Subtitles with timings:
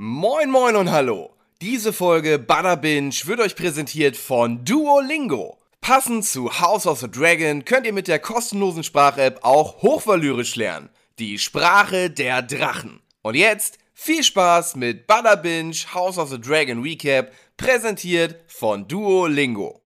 [0.00, 1.32] Moin moin und hallo.
[1.60, 5.58] Diese Folge Butter Binge wird euch präsentiert von Duolingo.
[5.80, 10.88] Passend zu House of the Dragon könnt ihr mit der kostenlosen Sprach-App auch Hochvalyrisch lernen.
[11.18, 13.00] Die Sprache der Drachen.
[13.22, 19.82] Und jetzt viel Spaß mit Butter Binge House of the Dragon Recap, präsentiert von Duolingo.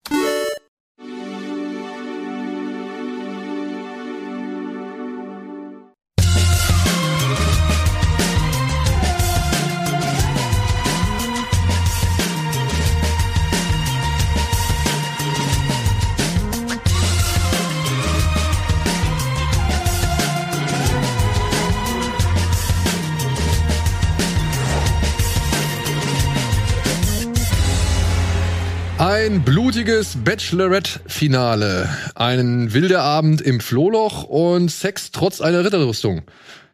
[29.30, 31.88] Ein blutiges Bachelorette-Finale.
[32.16, 36.22] Ein wilder Abend im Flohloch und Sex trotz einer Ritterrüstung.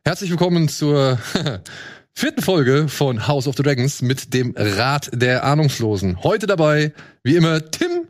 [0.07, 1.19] Herzlich willkommen zur
[2.15, 6.23] vierten Folge von House of the Dragons mit dem Rat der Ahnungslosen.
[6.23, 8.09] Heute dabei, wie immer, Tim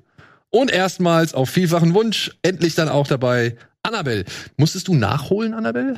[0.50, 4.27] und erstmals auf vielfachen Wunsch endlich dann auch dabei Annabelle.
[4.56, 5.97] Musstest du nachholen, Annabelle?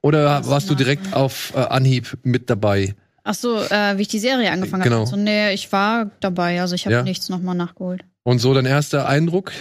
[0.00, 2.94] Oder warst du direkt auf äh, Anhieb mit dabei?
[3.24, 4.98] Ach so, äh, wie ich die Serie angefangen Genau.
[5.00, 5.06] habe.
[5.06, 7.02] So, nee, ich war dabei, also ich habe Ja?
[7.02, 8.02] nichts nochmal nachgeholt.
[8.22, 9.52] Und so dein erster Eindruck?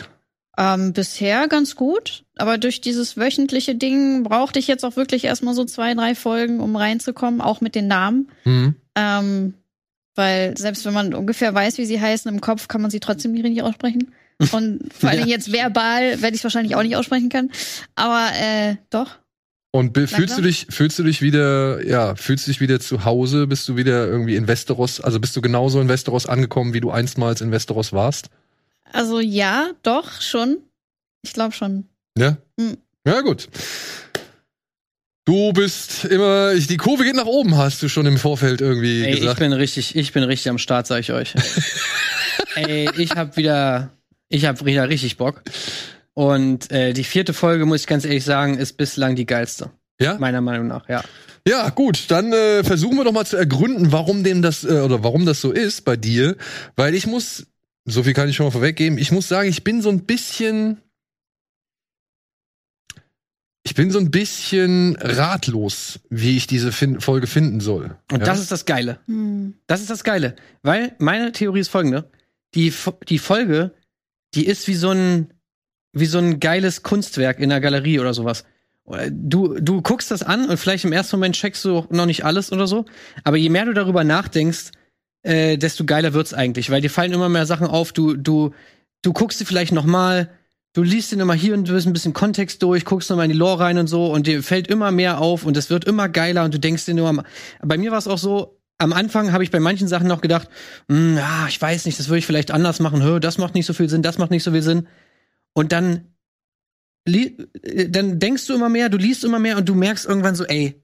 [0.58, 5.54] Ähm, bisher ganz gut, aber durch dieses wöchentliche Ding brauchte ich jetzt auch wirklich erstmal
[5.54, 8.30] so zwei, drei Folgen, um reinzukommen, auch mit den Namen.
[8.44, 8.76] Hm.
[8.96, 9.54] Ähm,
[10.16, 13.32] weil selbst wenn man ungefähr weiß, wie sie heißen, im Kopf kann man sie trotzdem
[13.32, 14.12] nicht richtig aussprechen.
[14.52, 17.52] Und vor allen Dingen jetzt verbal werde ich es wahrscheinlich auch nicht aussprechen können.
[17.96, 19.18] Aber äh, doch.
[19.72, 23.46] Und fühlst du dich, fühlst du dich wieder, ja, fühlst du dich wieder zu Hause?
[23.46, 25.00] Bist du wieder irgendwie in Westeros?
[25.00, 28.30] Also bist du genauso in Westeros angekommen, wie du einstmals in Westeros warst?
[28.92, 30.58] Also ja, doch, schon.
[31.22, 31.86] Ich glaube schon.
[32.18, 32.38] Ja?
[32.60, 32.78] Hm.
[33.06, 33.48] Ja, gut.
[35.26, 39.04] Du bist immer, ich- die Kurve geht nach oben, hast du schon im Vorfeld irgendwie
[39.04, 39.40] Ey, ich gesagt.
[39.40, 41.36] bin richtig, ich bin richtig am Start, sag ich euch.
[42.56, 43.92] Ey, ich hab wieder,
[44.30, 45.44] ich hab wieder richtig Bock.
[46.20, 49.72] Und äh, die vierte Folge, muss ich ganz ehrlich sagen, ist bislang die geilste.
[50.02, 50.18] Ja?
[50.18, 51.02] Meiner Meinung nach, ja.
[51.48, 55.02] Ja, gut, dann äh, versuchen wir doch mal zu ergründen, warum denn das äh, oder
[55.02, 56.36] warum das so ist bei dir,
[56.76, 57.48] weil ich muss
[57.86, 60.82] so viel kann ich schon mal vorweggeben, ich muss sagen, ich bin so ein bisschen
[63.64, 67.96] ich bin so ein bisschen ratlos, wie ich diese fin Folge finden soll.
[68.12, 68.26] Und ja?
[68.26, 69.00] das ist das Geile.
[69.06, 69.54] Hm.
[69.68, 70.36] Das ist das Geile.
[70.64, 72.12] Weil meine Theorie ist folgende.
[72.56, 73.72] Die, Fo- die Folge,
[74.34, 75.34] die ist wie so ein,
[75.94, 78.46] wie so ein geiles Kunstwerk in der Galerie oder sowas.
[79.12, 82.52] Du, du guckst das an und vielleicht im ersten Moment checkst du noch nicht alles
[82.52, 82.86] oder so.
[83.24, 84.72] Aber je mehr du darüber nachdenkst,
[85.22, 87.92] äh, desto geiler wird's eigentlich, weil dir fallen immer mehr Sachen auf.
[87.92, 88.52] Du, du,
[89.02, 90.30] du guckst sie vielleicht noch mal,
[90.74, 93.26] du liest den immer hier und du bist ein bisschen Kontext durch, guckst noch mal
[93.26, 95.86] in die Lore rein und so und dir fällt immer mehr auf und es wird
[95.86, 97.24] immer geiler und du denkst dir nur,
[97.62, 100.48] bei mir war es auch so, am Anfang habe ich bei manchen Sachen noch gedacht,
[100.88, 103.66] hm, ja, ich weiß nicht, das würde ich vielleicht anders machen, hö, das macht nicht
[103.66, 104.88] so viel Sinn, das macht nicht so viel Sinn.
[105.54, 106.14] Und dann,
[107.08, 110.46] äh, dann denkst du immer mehr, du liest immer mehr und du merkst irgendwann so,
[110.46, 110.82] ey,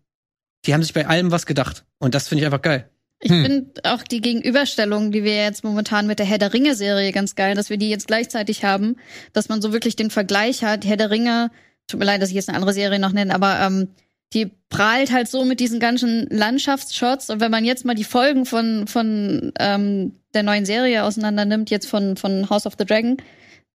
[0.65, 1.85] die haben sich bei allem was gedacht.
[1.99, 2.89] Und das finde ich einfach geil.
[3.19, 3.43] Ich Hm.
[3.43, 7.55] finde auch die Gegenüberstellung, die wir jetzt momentan mit der Herr der Ringe-Serie ganz geil,
[7.55, 8.97] dass wir die jetzt gleichzeitig haben,
[9.33, 10.85] dass man so wirklich den Vergleich hat.
[10.85, 11.49] Herr der Ringe,
[11.87, 13.89] tut mir leid, dass ich jetzt eine andere Serie noch nenne, aber ähm,
[14.33, 17.29] die prahlt halt so mit diesen ganzen Landschaftsshots.
[17.29, 21.69] Und wenn man jetzt mal die Folgen von, von ähm, der neuen Serie auseinander nimmt,
[21.69, 23.17] jetzt von, von House of the Dragon,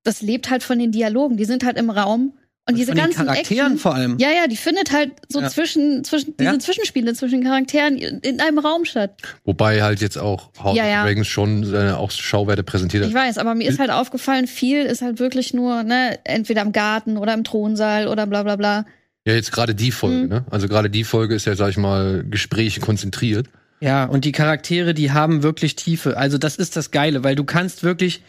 [0.03, 1.37] das lebt halt von den Dialogen.
[1.37, 2.33] Die sind halt im Raum.
[2.69, 4.19] Und, diese von den ganzen Charakteren Action, vor allem.
[4.19, 5.49] ja, ja, die findet halt so Ja.
[5.49, 6.59] zwischen, zwischen diese Ja.
[6.59, 9.15] Zwischenspiele zwischen Charakteren in einem Raum statt.
[9.44, 11.05] Wobei halt jetzt auch House Ja, of ja.
[11.05, 13.22] Dragons schon seine auch Schauwerte präsentiert Ich hat.
[13.22, 17.17] weiß, aber mir ist halt aufgefallen, viel ist halt wirklich nur, ne, entweder im Garten
[17.17, 18.84] oder im Thronsaal oder bla bla bla.
[19.27, 20.28] Ja, jetzt gerade die Folge, Mhm.
[20.28, 20.44] ne?
[20.50, 23.49] Also gerade die Folge ist ja, sag ich mal, Gespräche konzentriert.
[23.81, 26.17] Ja, und die Charaktere, die haben wirklich Tiefe.
[26.17, 28.22] Also das ist das Geile, weil du kannst wirklich,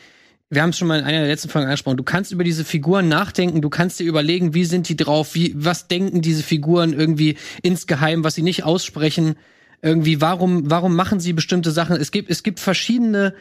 [0.52, 2.66] wir haben es schon mal in einer der letzten Folgen angesprochen, du kannst über diese
[2.66, 6.92] Figuren nachdenken, du kannst dir überlegen, wie sind die drauf, wie, was denken diese Figuren
[6.92, 9.36] irgendwie insgeheim, was sie nicht aussprechen,
[9.82, 11.96] irgendwie, warum, warum machen sie bestimmte Sachen.
[11.96, 13.34] Es gibt, es gibt verschiedene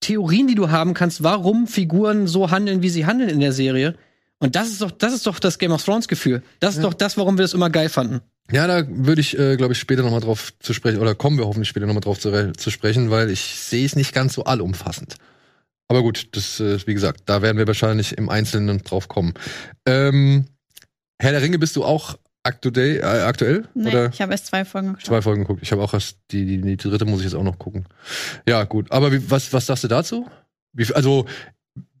[0.00, 3.96] Theorien, die du haben kannst, warum Figuren so handeln, wie sie handeln in der Serie.
[4.38, 6.42] Und das ist doch, das ist doch das Game of Thrones Gefühl.
[6.60, 8.20] Das ist doch das, warum wir das immer geil fanden.
[8.52, 11.46] Ja, da würde ich, äh, glaube ich, später nochmal drauf zu sprechen, oder kommen wir
[11.46, 15.16] hoffentlich später nochmal drauf zu, zu sprechen, weil ich sehe es nicht ganz so allumfassend.
[15.88, 19.34] Aber gut, das, äh, wie gesagt, da werden wir wahrscheinlich im Einzelnen drauf kommen.
[19.86, 20.46] Ähm,
[21.20, 23.68] Herr der Ringe bist du auch aktuell, äh, aktuell?
[23.74, 25.06] Nee, oder ich habe erst zwei Folgen geschaut.
[25.06, 25.60] zwei Folgen geguckt?
[25.62, 27.86] Ich habe auch erst die, die, die dritte muss ich jetzt auch noch gucken.
[28.48, 28.90] Ja, gut.
[28.92, 30.26] Aber wie, was, was sagst du dazu?
[30.72, 31.26] Wie, also,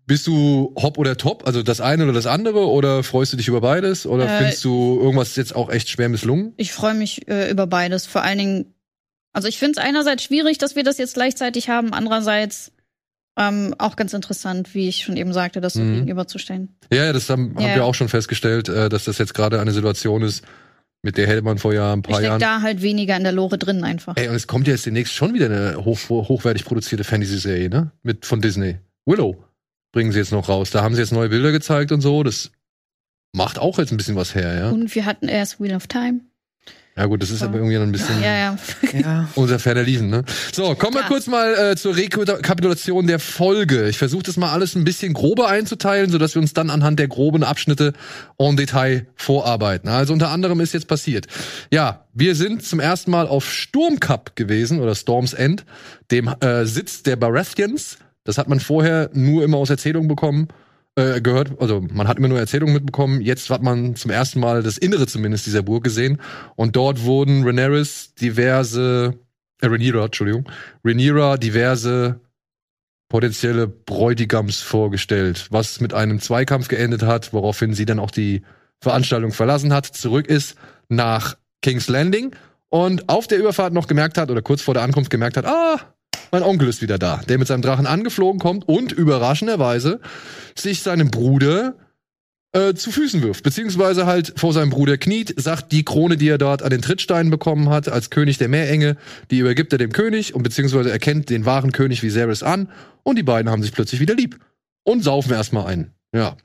[0.06, 1.46] bist du hopp oder top?
[1.46, 2.68] Also das eine oder das andere?
[2.68, 4.06] Oder freust du dich über beides?
[4.06, 6.52] Oder Äh, findest du irgendwas jetzt auch echt schwer misslungen?
[6.58, 8.04] Ich freue mich äh, über beides.
[8.04, 8.74] Vor allen Dingen
[9.32, 12.72] Also ich finde es einerseits schwierig, dass wir das jetzt gleichzeitig haben, andererseits
[13.36, 15.94] ähm, auch ganz interessant, wie ich schon eben sagte, das so Mhm.
[15.94, 16.76] gegenüberzustellen.
[16.92, 17.64] Ja, ja, das haben, Ja.
[17.68, 20.44] haben wir auch schon festgestellt, äh, dass das jetzt gerade eine Situation ist,
[21.02, 22.40] mit der hätte man vor ja ein Ich paar steck Jahren.
[22.40, 24.16] da halt weniger in der Lore drin einfach.
[24.16, 27.90] Ey, und es kommt ja jetzt demnächst schon wieder eine hoch, hochwertig produzierte Fantasy-Serie, ne?
[28.02, 28.76] Mit von Disney.
[29.04, 29.36] Willow
[29.92, 30.70] bringen sie jetzt noch raus.
[30.70, 32.22] Da haben sie jetzt neue Bilder gezeigt und so.
[32.22, 32.52] Das
[33.36, 34.70] macht auch jetzt ein bisschen was her, ja.
[34.70, 36.20] Und wir hatten erst Wheel of Time.
[36.96, 38.56] Ja gut, das ist aber irgendwie noch ein bisschen Ja, ja.
[38.92, 39.28] Ja.
[39.34, 40.22] unser ferner Liefen, ne?
[40.52, 41.08] So, kommen wir Klar.
[41.08, 43.88] kurz mal äh, zur Rekapitulation der Folge.
[43.88, 47.08] Ich versuche das mal alles ein bisschen grober einzuteilen, sodass wir uns dann anhand der
[47.08, 47.94] groben Abschnitte
[48.38, 49.88] en Detail vorarbeiten.
[49.88, 51.26] Also unter anderem ist jetzt passiert.
[51.72, 55.64] Ja, wir sind zum ersten Mal auf Sturmcup gewesen oder Storm's End,
[56.12, 57.98] dem äh, Sitz der Baratheons.
[58.22, 60.46] Das hat man vorher nur immer aus Erzählungen bekommen
[60.96, 63.20] äh, gehört, also man hat immer nur Erzählungen mitbekommen.
[63.20, 66.20] Jetzt hat man zum ersten Mal das Innere zumindest dieser Burg gesehen.
[66.56, 69.14] Und dort wurden Rhaenyra's diverse,
[69.60, 70.48] äh, Rhaenyra, Entschuldigung,
[70.84, 72.20] Rhaenyra diverse
[73.08, 78.42] potenzielle Bräutigams vorgestellt, was mit einem Zweikampf geendet hat, woraufhin sie dann auch die
[78.80, 80.56] Veranstaltung verlassen hat, zurück ist
[80.88, 82.34] nach King's Landing
[82.70, 85.93] und auf der Überfahrt noch gemerkt hat, oder kurz vor der Ankunft gemerkt hat, ah,
[86.34, 90.00] mein Onkel ist wieder da, der mit seinem Drachen angeflogen kommt und überraschenderweise
[90.56, 91.76] sich seinem Bruder
[92.50, 96.38] äh, zu Füßen wirft, beziehungsweise halt vor seinem Bruder kniet, sagt, die Krone, die er
[96.38, 98.96] dort an den Trittsteinen bekommen hat, als König der Meerenge,
[99.30, 102.68] die übergibt er dem König und beziehungsweise erkennt den wahren König Viserys an
[103.04, 104.40] und die beiden haben sich plötzlich wieder lieb
[104.82, 105.92] und saufen erstmal ein.
[106.12, 106.36] Ja.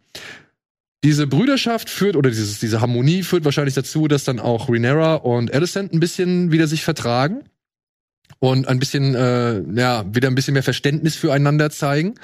[1.04, 5.52] Diese Brüderschaft führt, oder dieses, diese Harmonie führt wahrscheinlich dazu, dass dann auch Rhaenyra und
[5.52, 7.42] Alicent ein bisschen wieder sich vertragen
[8.40, 12.16] und ein bisschen, äh, ja, wieder ein bisschen mehr Verständnis füreinander zeigen.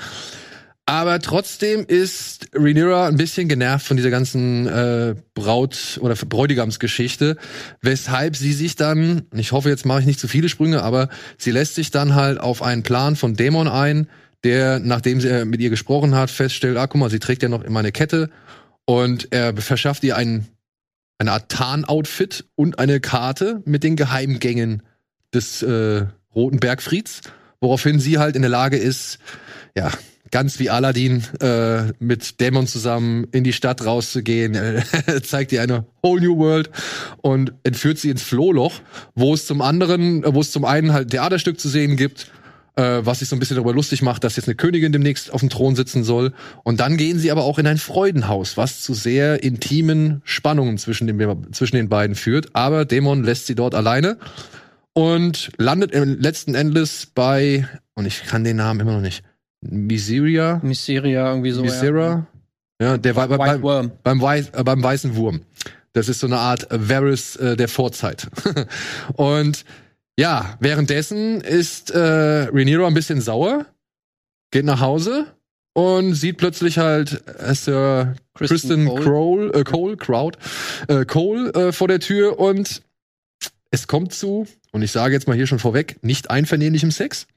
[0.88, 7.38] Aber trotzdem ist Rhaenyra ein bisschen genervt von dieser ganzen äh, Braut- oder Bräutigamsgeschichte,
[7.81, 11.09] weshalb sie sich dann, ich hoffe, jetzt mache ich nicht zu viele Sprünge, aber
[11.39, 14.07] sie lässt sich dann halt auf einen Plan von Dämon ein,
[14.44, 17.50] der, nachdem sie äh, mit ihr gesprochen hat, feststellt, ah, guck mal, sie trägt ja
[17.50, 18.29] noch immer eine Kette
[18.85, 20.45] und er verschafft ihr ein,
[21.17, 24.83] eine Art Tarn-Outfit und eine Karte mit den Geheimgängen
[25.35, 27.21] des äh, Roten Bergfrieds,
[27.59, 29.19] woraufhin sie halt in der Lage ist,
[29.75, 29.91] ja,
[30.31, 34.83] ganz wie Aladdin äh, mit Dämon zusammen in die Stadt rauszugehen,
[35.23, 36.69] zeigt ihr eine whole new world
[37.21, 38.73] und entführt sie ins Flohloch,
[39.13, 42.31] wo es zum anderen, wo es zum einen halt Theaterstück zu sehen gibt,
[42.75, 45.39] äh, was sich so ein bisschen darüber lustig macht, dass jetzt eine Königin demnächst auf
[45.39, 46.33] dem Thron sitzen soll.
[46.63, 51.07] Und dann gehen sie aber auch in ein Freudenhaus, was zu sehr intimen Spannungen zwischen
[51.07, 52.49] den, zwischen den beiden führt.
[52.53, 54.17] Aber Dämon lässt sie dort alleine
[54.95, 59.24] und landet im letzten Endes bei, und ich kann den Namen immer noch nicht,
[59.62, 61.62] Miseria, Mysteria irgendwie so.
[61.62, 62.25] Misera,
[62.81, 63.38] ja, der war Ja.
[63.38, 63.92] bei, Worm.
[64.03, 65.42] beim, Weiß, äh, beim weißen Wurm.
[65.94, 68.27] Das ist so eine Art Varys äh, der Vorzeit.
[69.15, 69.63] und
[70.19, 73.65] ja, währenddessen ist äh, Rhaenyra ein bisschen sauer,
[74.51, 75.25] geht nach Hause
[75.74, 79.03] und sieht plötzlich halt äh, Sir Kristen, Cole.
[79.03, 80.38] Cole, äh, Cole, Crowd,
[80.88, 82.81] äh, Cole äh, vor der Tür und
[83.75, 87.27] es kommt zu, und ich sage jetzt mal hier schon vorweg, nicht einvernehmlichem Sex.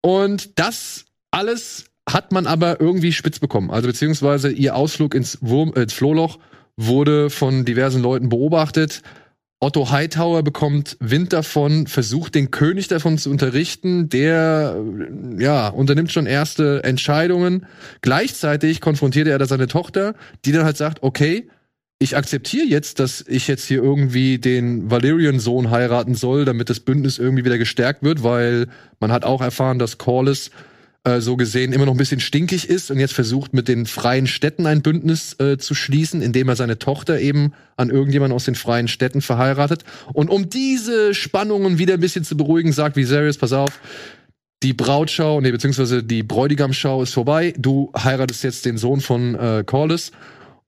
[0.00, 3.70] Und das alles hat man aber irgendwie spitz bekommen.
[3.70, 6.38] Also beziehungsweise ihr Ausflug ins, Wurm, äh, ins Flohloch
[6.76, 9.02] wurde von diversen Leuten beobachtet.
[9.60, 14.08] Otto Hightower bekommt Wind davon, versucht den König davon zu unterrichten.
[14.08, 17.66] Der, äh, ja, unternimmt schon erste Entscheidungen.
[18.00, 20.14] Gleichzeitig konfrontiert er da seine Tochter,
[20.44, 21.48] die dann halt sagt, okay,
[21.98, 27.18] ich akzeptiere jetzt, dass ich jetzt hier irgendwie den Valerian-Sohn heiraten soll, damit das Bündnis
[27.18, 28.66] irgendwie wieder gestärkt wird, weil
[29.00, 30.50] man hat auch erfahren, dass Corlys
[31.04, 34.26] äh, so gesehen immer noch ein bisschen stinkig ist und jetzt versucht mit den freien
[34.26, 38.56] Städten ein Bündnis äh, zu schließen, indem er seine Tochter eben an irgendjemanden aus den
[38.56, 39.84] freien Städten verheiratet.
[40.12, 43.80] Und um diese Spannungen wieder ein bisschen zu beruhigen, sagt Viserys, pass auf,
[44.62, 47.54] die Brautschau, nee, beziehungsweise die Bräutigamschau ist vorbei.
[47.56, 50.12] Du heiratest jetzt den Sohn von äh, Corlys.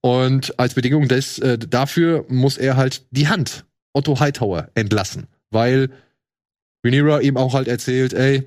[0.09, 5.27] Und als Bedingung des, äh, dafür muss er halt die Hand, Otto Hightower, entlassen.
[5.50, 5.91] Weil
[6.83, 8.45] Rhaenyra ihm auch halt erzählt, ey,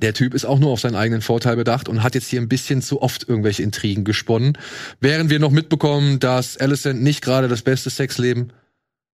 [0.00, 2.48] der Typ ist auch nur auf seinen eigenen Vorteil bedacht und hat jetzt hier ein
[2.48, 4.56] bisschen zu oft irgendwelche Intrigen gesponnen.
[4.98, 8.54] Während wir noch mitbekommen, dass Alicent nicht gerade das beste Sexleben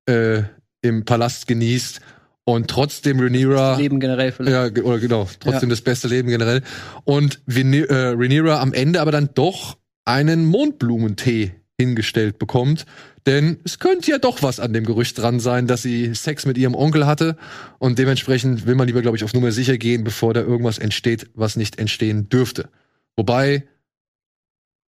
[0.06, 0.44] äh,
[0.82, 2.02] im Palast genießt
[2.44, 4.78] und trotzdem Rhaenyra Leben generell vielleicht.
[4.78, 6.62] ja, oder genau, trotzdem das beste Leben generell.
[7.04, 12.86] Und Vene äh, Rhaenyra am Ende aber dann doch einen Mondblumentee hingestellt bekommt.
[13.26, 16.58] Denn es könnte ja doch was an dem Gerücht dran sein, dass sie Sex mit
[16.58, 17.36] ihrem Onkel hatte.
[17.78, 21.30] Und dementsprechend will man lieber, glaube ich, auf Nummer sicher gehen, bevor da irgendwas entsteht,
[21.34, 22.70] was nicht entstehen dürfte.
[23.18, 23.68] Wobei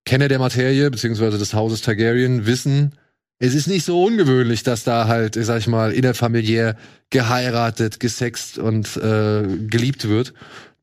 [0.06, 2.94] Kenner der Materie, beziehungsweise des Hauses Targaryen, wissen,
[3.40, 6.78] es ist nicht so ungewöhnlich, dass da halt, sag ich mal, innerfamiliär
[7.10, 10.34] geheiratet, gesext und äh, geliebt wird.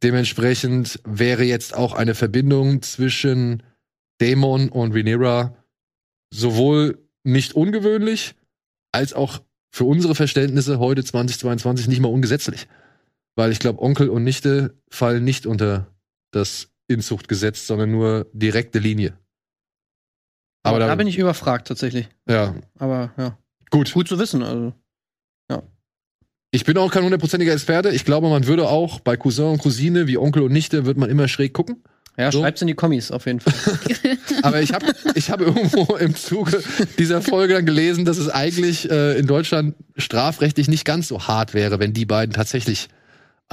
[0.03, 3.63] Dementsprechend wäre jetzt auch eine Verbindung zwischen
[4.23, 5.57] Dämon und Rhaenyra
[6.33, 8.35] sowohl nicht ungewöhnlich,
[8.93, 12.69] als auch für unsere Verständnisse heute 2022 nicht mal ungesetzlich.
[13.35, 15.87] Weil ich glaube, Onkel und Nichte fallen nicht unter
[16.31, 19.19] das Inzuchtgesetz, sondern nur direkte Linie.
[20.63, 22.09] Aber da, da bin ich überfragt tatsächlich.
[22.29, 22.55] Ja.
[22.79, 23.39] Aber ja.
[23.71, 23.93] Gut.
[23.93, 24.43] Gut zu wissen.
[24.43, 24.75] Also.
[26.55, 27.89] Ich bin auch kein hundertprozentiger Experte.
[27.91, 31.09] Ich glaube, man würde auch bei Cousin und Cousine wie Onkel und Nichte wird man
[31.09, 31.83] immer schräg gucken.
[32.19, 32.41] Ja, so.
[32.41, 33.55] schreibt's in die Kommis auf jeden Fall.
[34.43, 36.63] Aber ich habe ich hab irgendwo im Zuge
[36.99, 41.55] dieser Folge dann gelesen, dass es eigentlich äh, in Deutschland strafrechtlich nicht ganz so hart
[41.55, 42.89] wäre, wenn die beiden tatsächlich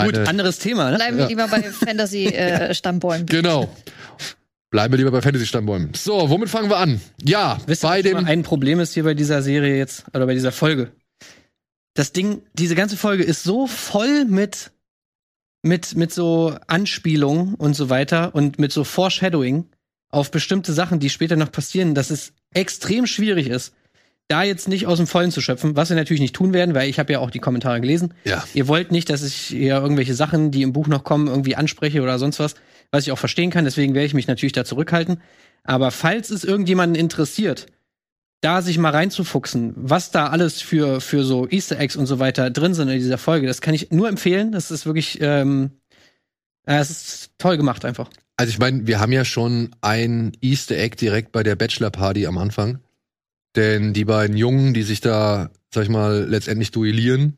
[0.05, 0.97] Gut, anderes Thema, ne?
[0.97, 1.29] Bleiben wir ja.
[1.29, 3.23] lieber bei Fantasy-Stammbäumen.
[3.23, 3.69] Äh, genau.
[4.71, 5.93] Bleiben wir lieber bei Fantasy-Stammbäumen.
[5.93, 7.01] So, womit fangen wir an?
[7.23, 8.17] Ja, Wisst bei dem.
[8.25, 10.91] Ein Problem ist hier bei dieser Serie jetzt, oder bei dieser Folge.
[11.95, 14.71] Das Ding, diese ganze Folge ist so voll mit,
[15.61, 19.65] mit, mit so Anspielungen und so weiter und mit so Foreshadowing
[20.09, 23.73] auf bestimmte Sachen, die später noch passieren, dass es extrem schwierig ist,
[24.27, 26.87] da jetzt nicht aus dem Vollen zu schöpfen, was wir natürlich nicht tun werden, weil
[26.87, 28.13] ich habe ja auch die Kommentare gelesen.
[28.25, 28.43] Ja.
[28.53, 32.01] Ihr wollt nicht, dass ich hier irgendwelche Sachen, die im Buch noch kommen, irgendwie anspreche
[32.01, 32.53] oder sonst was,
[32.91, 33.65] was ich auch verstehen kann.
[33.65, 35.21] Deswegen werde ich mich natürlich da zurückhalten.
[35.63, 37.65] Aber falls es irgendjemanden interessiert,
[38.41, 42.49] da sich mal reinzufuchsen, was da alles für, für so Easter Eggs und so weiter
[42.49, 44.51] drin sind in dieser Folge, das kann ich nur empfehlen.
[44.51, 45.71] Das ist wirklich, ähm,
[46.65, 48.09] äh, es ist toll gemacht einfach.
[48.37, 52.25] Also ich meine, wir haben ja schon ein Easter Egg direkt bei der Bachelor Party
[52.25, 52.79] am Anfang.
[53.55, 57.37] Denn die beiden Jungen, die sich da, sag ich mal, letztendlich duellieren,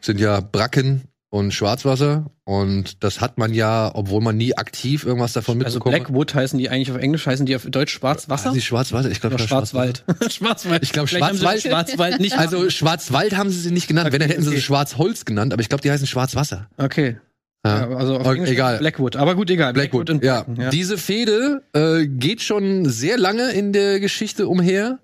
[0.00, 2.30] sind ja Bracken und Schwarzwasser.
[2.44, 6.34] Und das hat man ja, obwohl man nie aktiv irgendwas davon also mitbekommen Also Blackwood
[6.34, 8.52] heißen die eigentlich auf Englisch, heißen die auf Deutsch Schwarzwasser?
[8.52, 10.04] Die Schwarzwasser, ich glaube Schwarzwald.
[10.30, 10.82] Schwarzwald.
[10.86, 11.62] Ich glaube Schwarzwald.
[11.62, 12.38] Schwarzwald nicht.
[12.38, 14.06] Also Schwarzwald haben sie sie nicht genannt.
[14.06, 14.60] Okay, Wenn, dann hätten sie okay.
[14.60, 16.68] Schwarzholz genannt, aber ich glaube, die heißen Schwarzwasser.
[16.76, 17.16] Okay.
[17.64, 17.90] Ja.
[17.90, 18.78] Ja, also auf Englisch egal.
[18.78, 19.72] Blackwood, aber gut, egal.
[19.72, 20.46] Blackwood, Blackwood ja.
[20.56, 20.70] ja.
[20.70, 25.00] Diese Fehde äh, geht schon sehr lange in der Geschichte umher.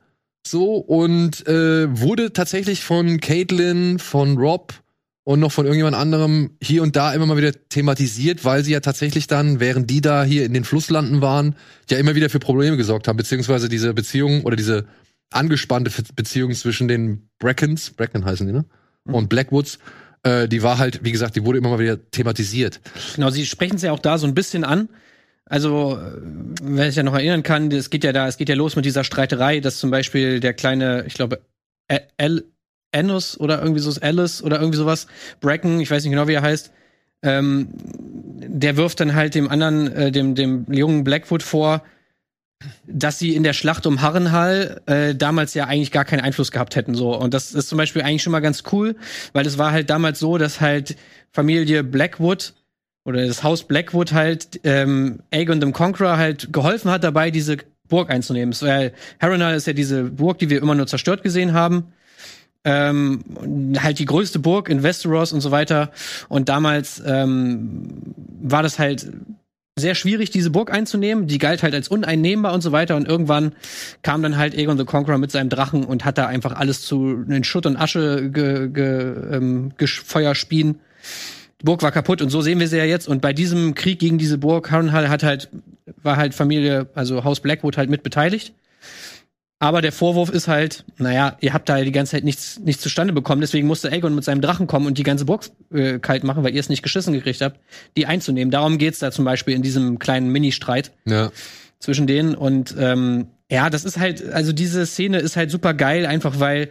[0.47, 4.82] So und äh, wurde tatsächlich von Caitlin, von Rob
[5.25, 8.81] und noch von irgendjemand anderem hier und da immer mal wieder thematisiert, weil sie ja
[8.81, 11.55] tatsächlich dann, während die da hier in den Flusslanden waren,
[11.89, 14.87] ja immer wieder für Probleme gesorgt haben, beziehungsweise diese Beziehung oder diese
[15.31, 18.65] angespannte Beziehung zwischen den Brackens, Bracken heißen die, ne?
[19.05, 19.15] Mhm.
[19.15, 19.79] Und Blackwoods,
[20.25, 22.81] äh, die war halt, wie gesagt, die wurde immer mal wieder thematisiert.
[23.15, 24.89] Genau, sie sprechen es ja auch da so ein bisschen an.
[25.47, 25.99] Also,
[26.63, 28.85] wenn ich ja noch erinnern kann, es geht ja da, es geht ja los mit
[28.85, 31.41] dieser Streiterei, dass zum Beispiel der kleine, ich glaube,
[32.17, 32.45] L
[32.93, 35.07] Anus oder irgendwie so Alice oder irgendwie sowas,
[35.41, 36.73] Bracken, ich weiß nicht genau, wie er heißt,
[37.23, 41.83] ähm, der wirft dann halt dem anderen, äh, dem, dem jungen Blackwood vor,
[42.87, 46.77] dass sie in der Schlacht um Harrenhall äh, damals ja eigentlich gar keinen Einfluss gehabt
[46.77, 46.95] hätten.
[46.95, 48.97] so Und das ist zum Beispiel eigentlich schon mal ganz cool,
[49.33, 50.97] weil es war halt damals so, dass halt
[51.33, 52.55] Familie Blackwood
[53.05, 57.57] oder das Haus Blackwood halt ähm, Aegon dem Conqueror halt geholfen hat dabei, diese
[57.89, 58.55] Burg einzunehmen.
[58.61, 61.93] Weil Harrenhal ist ja diese Burg, die wir immer nur zerstört gesehen haben
[62.65, 63.25] ähm,
[63.79, 65.91] halt die größte Burg in Westeros und so weiter.
[66.29, 69.07] Und damals ähm, war das halt
[69.79, 71.27] sehr schwierig, diese Burg einzunehmen.
[71.27, 72.97] Die galt halt als uneinnehmbar und so weiter.
[72.97, 73.53] Und irgendwann
[74.03, 77.25] kam dann halt Aegon the Conqueror mit seinem Drachen und hat da einfach alles zu
[77.29, 80.81] in Schutt und Asche ge, ge, ähm, Feuerspien.
[81.61, 83.09] Die Burg war kaputt und so sehen wir sie ja jetzt.
[83.09, 85.49] Und bei diesem Krieg gegen diese Burg, Harrenhal hat halt,
[86.03, 88.53] war halt Familie, also Haus Blackwood halt mit beteiligt.
[89.63, 93.13] Aber der Vorwurf ist halt, naja, ihr habt da die ganze Zeit nichts, nichts zustande
[93.13, 96.43] bekommen, deswegen musste Aegon mit seinem Drachen kommen und die ganze Burg äh, kalt machen,
[96.43, 97.61] weil ihr es nicht geschissen gekriegt habt,
[97.97, 98.51] die einzunehmen.
[98.51, 101.31] Darum geht's da zum Beispiel in diesem kleinen Mini-Streit ja.
[101.79, 102.35] zwischen denen.
[102.35, 106.71] Und ähm, ja, das ist halt, also diese Szene ist halt super geil, einfach weil,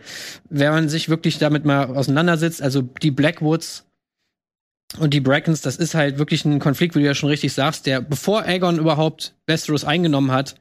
[0.49, 3.85] wenn man sich wirklich damit mal auseinandersetzt, also die Blackwoods
[4.99, 7.85] und die Brackens, das ist halt wirklich ein Konflikt, wie du ja schon richtig sagst,
[7.85, 10.55] der, bevor Aegon überhaupt Westeros eingenommen hat,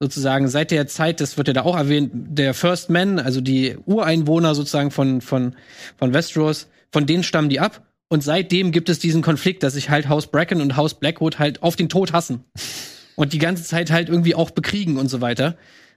[0.00, 3.76] sozusagen seit der Zeit, das wird ja da auch erwähnt, der First Men, also die
[3.84, 5.54] Ureinwohner sozusagen von, von,
[5.98, 7.86] von Westeros, von denen stammen die ab.
[8.08, 11.62] Und seitdem gibt es diesen Konflikt, dass sich halt Haus Bracken und Haus Blackwood halt
[11.62, 12.42] auf den Tod hassen.
[13.14, 15.56] Und die ganze Zeit halt irgendwie auch bekriegen und so weiter.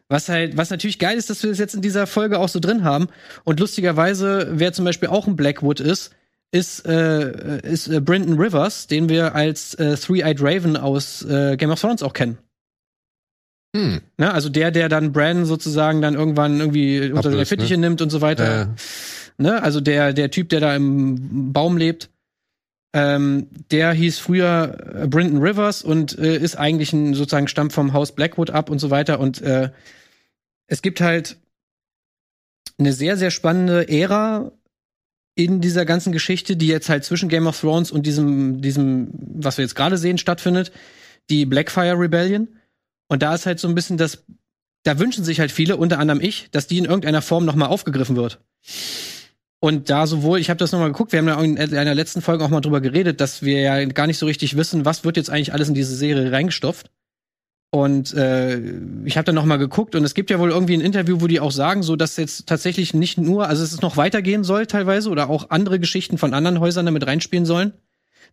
[0.10, 2.60] Was halt, was natürlich geil ist, dass wir das jetzt in dieser Folge auch so
[2.60, 3.08] drin haben.
[3.46, 6.12] Und lustigerweise, wer zum Beispiel auch ein Blackwood ist,
[6.52, 11.72] ist, äh, ist äh, Brenton Rivers, den wir als äh, Three-Eyed Raven aus äh, Game
[11.72, 12.38] of Thrones auch kennen.
[13.76, 14.02] Hm.
[14.18, 17.88] Ne, also der, der dann Bran sozusagen dann irgendwann irgendwie unter seine Fittiche ne?
[17.88, 18.62] nimmt und so weiter.
[18.62, 18.68] Äh.
[19.38, 22.10] Ne, also der, der Typ, der da im Baum lebt,
[22.96, 27.94] ähm, der hieß früher äh, Brinton Rivers und äh, ist eigentlich ein sozusagen stammt vom
[27.94, 29.20] Haus Blackwood ab und so weiter.
[29.20, 29.72] Und äh,
[30.68, 31.38] es gibt halt
[32.78, 34.52] eine sehr, sehr spannende Ära
[35.36, 39.58] in dieser ganzen Geschichte, die jetzt halt zwischen Game of Thrones und diesem, diesem, was
[39.58, 40.72] wir jetzt gerade sehen, stattfindet,
[41.32, 42.48] die Blackfire Rebellion.
[43.08, 44.24] Und da ist halt so ein bisschen das,
[44.84, 48.16] da wünschen sich halt viele, unter anderem ich, dass die in irgendeiner Form nochmal aufgegriffen
[48.16, 48.40] wird.
[49.60, 52.44] Und da sowohl, ich habe das nochmal geguckt, wir haben ja in einer letzten Folge
[52.44, 55.30] auch mal drüber geredet, dass wir ja gar nicht so richtig wissen, was wird jetzt
[55.30, 56.92] eigentlich alles in diese Serie reingestopft.
[57.74, 58.60] Und äh,
[59.06, 61.28] ich habe dann noch mal geguckt und es gibt ja wohl irgendwie ein Interview, wo
[61.28, 65.10] die auch sagen, so dass jetzt tatsächlich nicht nur, also es noch weitergehen soll teilweise
[65.10, 67.74] oder auch andere Geschichten von anderen Häusern damit reinspielen sollen.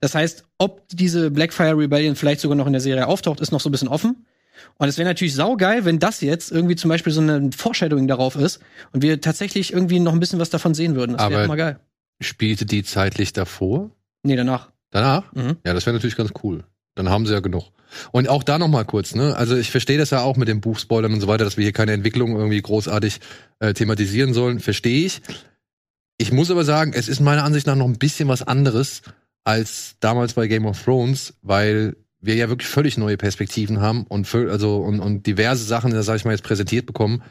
[0.00, 3.61] Das heißt, ob diese Blackfire Rebellion vielleicht sogar noch in der Serie auftaucht, ist noch
[3.61, 4.27] so ein bisschen offen.
[4.79, 8.37] Und es wäre natürlich saugeil, wenn das jetzt irgendwie zum Beispiel so eine Foreshadowing darauf
[8.37, 8.61] ist
[8.93, 11.17] und wir tatsächlich irgendwie noch ein bisschen was davon sehen würden.
[11.17, 11.79] Das wäre mal geil.
[12.21, 13.90] Spielte die zeitlich davor?
[14.23, 14.71] Nee, danach.
[14.90, 15.33] Danach?
[15.33, 15.57] Mhm.
[15.64, 16.64] Ja, das wäre natürlich ganz cool.
[16.95, 17.64] Dann haben sie ja genug.
[18.12, 19.37] Und auch da noch mal kurz, ne?
[19.37, 21.73] Also ich verstehe das ja auch mit dem Buchspoilern und so weiter, dass wir hier
[21.73, 23.21] keine Entwicklung irgendwie großartig
[23.59, 24.61] äh, thematisieren sollen.
[24.61, 25.23] Verstehe ich.
[26.19, 29.02] Ich muss aber sagen, es ist meiner Ansicht nach noch ein bisschen was anderes
[29.45, 34.33] als damals bei Game of Thrones, weil wir ja wirklich völlig neue Perspektiven haben und
[34.35, 37.23] also und, und diverse Sachen, da sag ich mal jetzt präsentiert bekommen,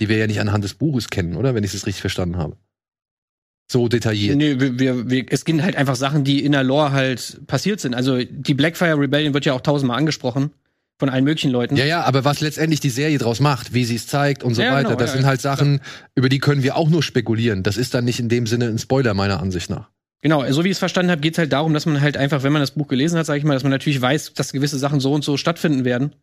[0.00, 1.54] die wir ja nicht anhand des Buches kennen, oder?
[1.54, 2.56] Wenn ich es richtig verstanden habe
[3.70, 4.36] so detailliert.
[4.36, 7.80] Nee, wir, wir, wir, es gibt halt einfach Sachen, die in der Lore halt passiert
[7.80, 7.94] sind.
[7.94, 10.50] Also die Blackfire Rebellion wird ja auch tausendmal angesprochen
[10.98, 11.76] von allen möglichen Leuten.
[11.76, 14.62] Ja, ja, aber was letztendlich die Serie draus macht, wie sie es zeigt und so
[14.62, 15.80] ja, weiter, genau, das ja, sind halt Sachen,
[16.14, 17.62] über die können wir auch nur spekulieren.
[17.62, 19.90] Das ist dann nicht in dem Sinne ein Spoiler meiner Ansicht nach.
[20.24, 22.42] Genau, so wie ich es verstanden habe, geht es halt darum, dass man halt einfach,
[22.42, 24.78] wenn man das Buch gelesen hat, sage ich mal, dass man natürlich weiß, dass gewisse
[24.78, 26.14] Sachen so und so stattfinden werden.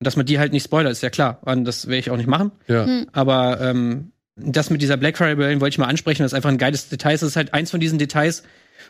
[0.00, 1.38] Und dass man die halt nicht spoilert, ist ja klar.
[1.42, 2.52] Und das werde ich auch nicht machen.
[2.66, 2.86] Ja.
[2.86, 3.08] Hm.
[3.12, 6.22] Aber ähm, das mit dieser Black Friday Rebellion wollte ich mal ansprechen.
[6.22, 7.12] Das ist einfach ein geiles Detail.
[7.12, 8.42] Das ist halt eins von diesen Details,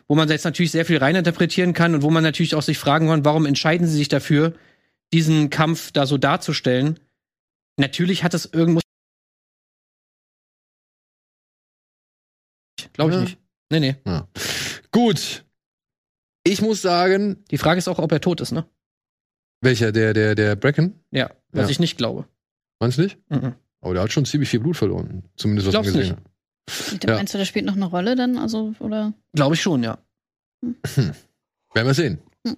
[0.07, 3.09] wo man jetzt natürlich sehr viel reininterpretieren kann und wo man natürlich auch sich fragen
[3.09, 4.55] kann, warum entscheiden sie sich dafür,
[5.13, 7.01] diesen Kampf da so darzustellen?
[7.79, 8.79] Natürlich hat es irgendwo.
[12.93, 13.23] Glaube ich ja.
[13.23, 13.42] nicht.
[13.73, 13.97] Nee, nee.
[14.07, 14.29] Ja.
[14.91, 15.45] Gut.
[16.45, 17.43] Ich muss sagen.
[17.51, 18.67] Die Frage ist auch, ob er tot ist, ne?
[19.63, 19.93] Welcher?
[19.93, 21.01] Der, der, der Bracken?
[21.11, 21.71] Ja, was ja.
[21.71, 22.27] ich nicht glaube.
[22.81, 23.19] Meinst du nicht?
[23.31, 23.55] Mhm.
[23.81, 25.23] Aber der hat schon ziemlich viel Blut verloren.
[25.37, 27.05] Zumindest was man gesehen hat.
[27.05, 27.15] Ja.
[27.15, 28.37] Meinst du, der spielt noch eine Rolle dann?
[28.37, 29.15] Also, oder?
[29.33, 29.99] Glaube ich schon, ja.
[30.63, 30.77] Hm.
[31.73, 32.19] Werden wir sehen.
[32.47, 32.57] Hm.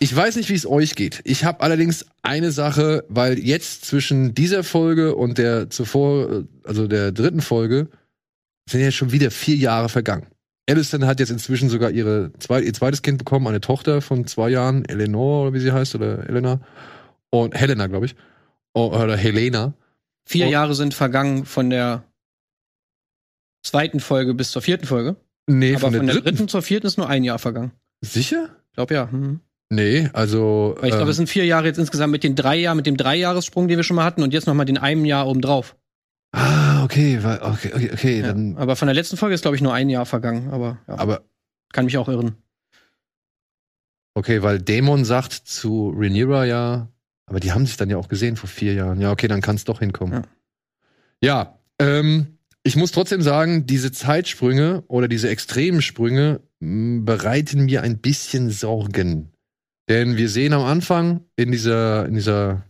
[0.00, 1.20] Ich weiß nicht, wie es euch geht.
[1.24, 7.12] Ich habe allerdings eine Sache, weil jetzt zwischen dieser Folge und der zuvor, also der
[7.12, 7.88] dritten Folge,
[8.68, 10.26] sind ja schon wieder vier Jahre vergangen.
[10.68, 14.50] Alicent hat jetzt inzwischen sogar ihre zwei, ihr zweites Kind bekommen, eine Tochter von zwei
[14.50, 16.60] Jahren, Eleanor oder wie sie heißt, oder Elena.
[17.30, 18.16] Und Helena, glaube ich.
[18.74, 19.74] Oder Helena.
[20.24, 20.50] Vier oh.
[20.50, 22.04] Jahre sind vergangen von der
[23.62, 25.16] zweiten Folge bis zur vierten Folge.
[25.46, 26.36] Nee, Aber von der, von der dritten?
[26.36, 27.70] dritten zur vierten ist nur ein Jahr vergangen.
[28.00, 28.50] Sicher?
[28.70, 29.06] Ich glaube ja.
[29.06, 29.40] Mhm.
[29.70, 30.76] Nee, also.
[30.78, 32.86] Weil ich glaube, ähm, es sind vier Jahre jetzt insgesamt mit den drei Jahren, mit
[32.86, 35.76] dem Dreijahressprung, den wir schon mal hatten, und jetzt nochmal den einem Jahr obendrauf.
[36.38, 38.20] Ah, okay, okay, okay, okay.
[38.20, 40.78] Ja, dann aber von der letzten Folge ist, glaube ich, nur ein Jahr vergangen, aber,
[40.86, 41.24] ja, aber
[41.72, 42.36] kann mich auch irren.
[44.14, 46.88] Okay, weil Dämon sagt zu Rhaenyra ja,
[47.24, 49.00] aber die haben sich dann ja auch gesehen vor vier Jahren.
[49.00, 50.24] Ja, okay, dann kann es doch hinkommen.
[51.22, 57.64] Ja, ja ähm, ich muss trotzdem sagen, diese Zeitsprünge oder diese extremen Sprünge mh, bereiten
[57.64, 59.32] mir ein bisschen Sorgen.
[59.88, 62.62] Denn wir sehen am Anfang in dieser, in dieser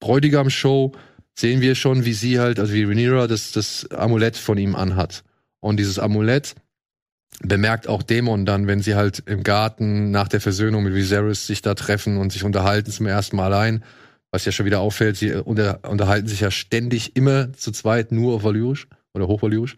[0.00, 0.92] Bräutigam-Show,
[1.34, 5.24] sehen wir schon, wie sie halt, also wie Rhaenyra das, das Amulett von ihm anhat.
[5.60, 6.54] Und dieses Amulett
[7.40, 11.62] bemerkt auch Dämon dann, wenn sie halt im Garten nach der Versöhnung mit Viserys sich
[11.62, 13.84] da treffen und sich unterhalten zum ersten Mal allein.
[14.30, 18.34] Was ja schon wieder auffällt, sie unter, unterhalten sich ja ständig immer zu zweit nur
[18.34, 19.76] auf Valyrisch oder Hochvalyrisch.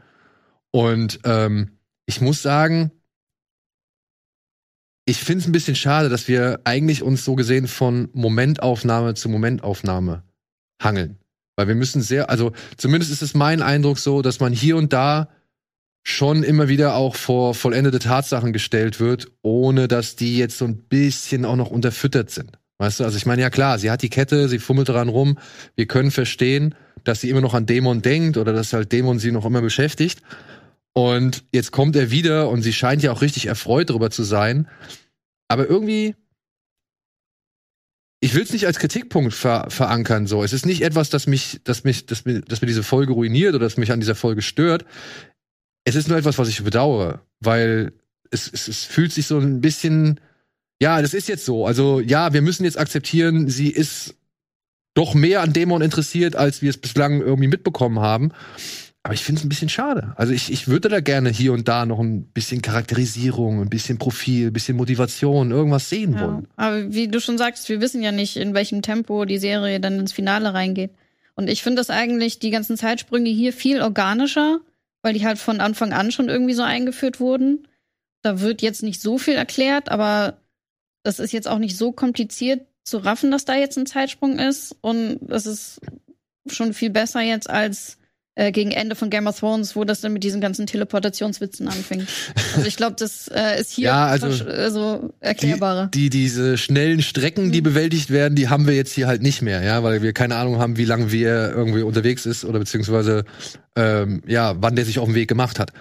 [0.71, 2.93] Und ähm, ich muss sagen,
[5.07, 9.29] ich finde es ein bisschen schade, dass wir eigentlich uns so gesehen von Momentaufnahme zu
[9.29, 10.23] Momentaufnahme
[10.81, 11.19] hangeln.
[11.57, 14.93] Weil wir müssen sehr, also zumindest ist es mein Eindruck so, dass man hier und
[14.93, 15.29] da
[16.03, 20.77] schon immer wieder auch vor vollendete Tatsachen gestellt wird, ohne dass die jetzt so ein
[20.77, 22.59] bisschen auch noch unterfüttert sind.
[22.79, 25.39] Weißt du, also ich meine, ja klar, sie hat die Kette, sie fummelt dran rum.
[25.77, 29.33] Wir können verstehen, dass sie immer noch an Dämon denkt oder dass halt Dämon sie
[29.33, 30.21] noch immer beschäftigt.
[30.93, 34.69] Und jetzt kommt er wieder und sie scheint ja auch richtig erfreut darüber zu sein.
[35.49, 36.15] Aber irgendwie,
[38.25, 40.27] ich will es nicht als Kritikpunkt ver verankern.
[40.27, 43.13] So, es ist nicht etwas, das mich, das mich, das mir, das mir diese Folge
[43.13, 44.87] ruiniert oder das mich an dieser Folge stört.
[45.85, 47.93] Es ist nur etwas, was ich bedauere, weil
[48.31, 50.21] es, es, es fühlt sich so ein bisschen,
[50.81, 51.67] ja, das ist jetzt so.
[51.67, 54.15] Also ja, wir müssen jetzt akzeptieren, sie ist
[54.95, 58.33] doch mehr an Dämon interessiert, als wir es bislang irgendwie mitbekommen haben.
[59.05, 60.15] Aber ich finde es ein bisschen schade.
[60.17, 63.99] Also ich, ich würde da gerne hier und da noch ein bisschen Charakterisierung, ein bisschen
[63.99, 66.49] Profil, ein bisschen Motivation, irgendwas sehen ja, wollen.
[66.57, 69.99] Aber wie du schon sagst, wir wissen ja nicht, in welchem Tempo die Serie dann
[69.99, 70.93] ins Finale reingeht.
[71.35, 74.61] Und ich finde das eigentlich, die ganzen Zeitsprünge hier viel organischer,
[75.03, 77.69] weil die halt von Anfang an schon irgendwie so eingeführt wurden.
[78.23, 80.39] Da wird jetzt nicht so viel erklärt, aber
[81.03, 84.75] das ist jetzt auch nicht so kompliziert zu raffen, dass da jetzt ein Zeitsprung ist.
[84.81, 85.83] Und das ist
[86.47, 87.99] schon viel besser jetzt als
[88.37, 92.09] äh, gegen Ende von Game of Thrones, wo das dann mit diesen ganzen Teleportationswitzen anfängt.
[92.57, 94.31] Also ich glaube, das äh, ist hier Ja, also
[94.71, 95.89] so erklärbarer.
[95.95, 97.65] Die, die, diese schnellen Strecken, die Mhm.
[97.65, 100.59] bewältigt werden, die haben wir jetzt hier halt nicht mehr, ja, weil wir keine Ahnung
[100.59, 103.25] haben, wie lange wir irgendwie unterwegs ist oder beziehungsweise
[103.77, 105.73] ähm, ja, wann der sich auf den Weg gemacht hat.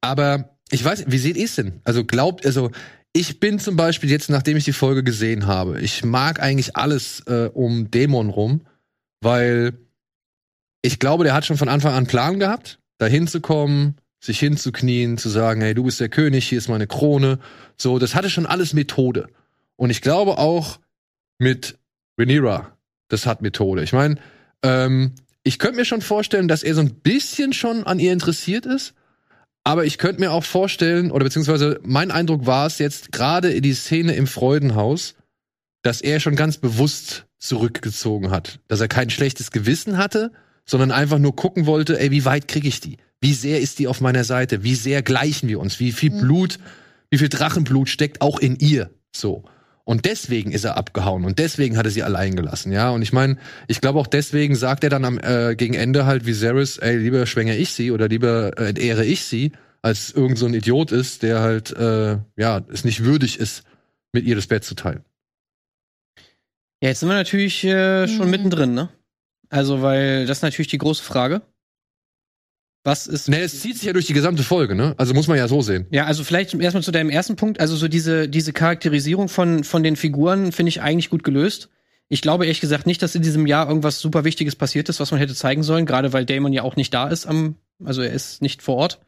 [0.00, 1.80] Aber ich weiß, wie seht ihr es denn?
[1.84, 2.70] Also glaubt, also
[3.12, 7.20] ich bin zum Beispiel jetzt, nachdem ich die Folge gesehen habe, ich mag eigentlich alles
[7.26, 8.62] äh, um Dämon rum,
[9.20, 9.74] weil
[10.82, 15.28] ich glaube, der hat schon von Anfang an Plan gehabt, da hinzukommen, sich hinzuknien, zu
[15.28, 17.38] sagen, hey, du bist der König, hier ist meine Krone.
[17.76, 19.28] So, das hatte schon alles Methode.
[19.76, 20.78] Und ich glaube auch
[21.38, 21.78] mit
[22.18, 22.76] Rhaenyra,
[23.08, 23.82] das hat Methode.
[23.82, 24.16] Ich meine,
[24.62, 28.66] ähm, ich könnte mir schon vorstellen, dass er so ein bisschen schon an ihr interessiert
[28.66, 28.94] ist.
[29.64, 33.62] Aber ich könnte mir auch vorstellen, oder beziehungsweise mein Eindruck war es jetzt gerade in
[33.62, 35.14] die Szene im Freudenhaus,
[35.82, 38.60] dass er schon ganz bewusst zurückgezogen hat.
[38.68, 40.32] Dass er kein schlechtes Gewissen hatte,
[40.64, 42.98] sondern einfach nur gucken wollte, ey, wie weit kriege ich die?
[43.20, 44.62] Wie sehr ist die auf meiner Seite?
[44.64, 45.78] Wie sehr gleichen wir uns?
[45.80, 46.20] Wie viel Mhm.
[46.20, 46.58] Blut,
[47.10, 48.90] wie viel Drachenblut steckt auch in ihr?
[49.14, 49.44] So.
[49.84, 52.90] Und deswegen ist er abgehauen und deswegen hat er sie allein gelassen, ja.
[52.90, 56.24] Und ich meine, ich glaube auch deswegen sagt er dann am äh, gegen Ende halt
[56.24, 59.50] Viserys, ey, lieber schwängere ich sie oder lieber äh, entehre ich sie,
[59.82, 63.64] als irgend so ein Idiot ist, der halt äh, ja es nicht würdig ist,
[64.12, 65.02] mit ihr das Bett zu teilen.
[66.80, 68.30] Ja, jetzt sind wir natürlich äh, schon Mhm.
[68.30, 68.88] mittendrin, ne?
[69.52, 71.42] Also, weil das ist natürlich die große Frage.
[72.84, 73.28] Was ist.
[73.28, 74.94] Ne, es zieht sich ja durch die gesamte Folge, ne?
[74.96, 75.86] Also muss man ja so sehen.
[75.90, 77.60] Ja, also vielleicht erstmal zu deinem ersten Punkt.
[77.60, 81.68] Also so diese, diese Charakterisierung von, von den Figuren finde ich eigentlich gut gelöst.
[82.08, 85.10] Ich glaube ehrlich gesagt nicht, dass in diesem Jahr irgendwas super Wichtiges passiert ist, was
[85.10, 88.12] man hätte zeigen sollen, gerade weil Damon ja auch nicht da ist am, also er
[88.12, 89.00] ist nicht vor Ort.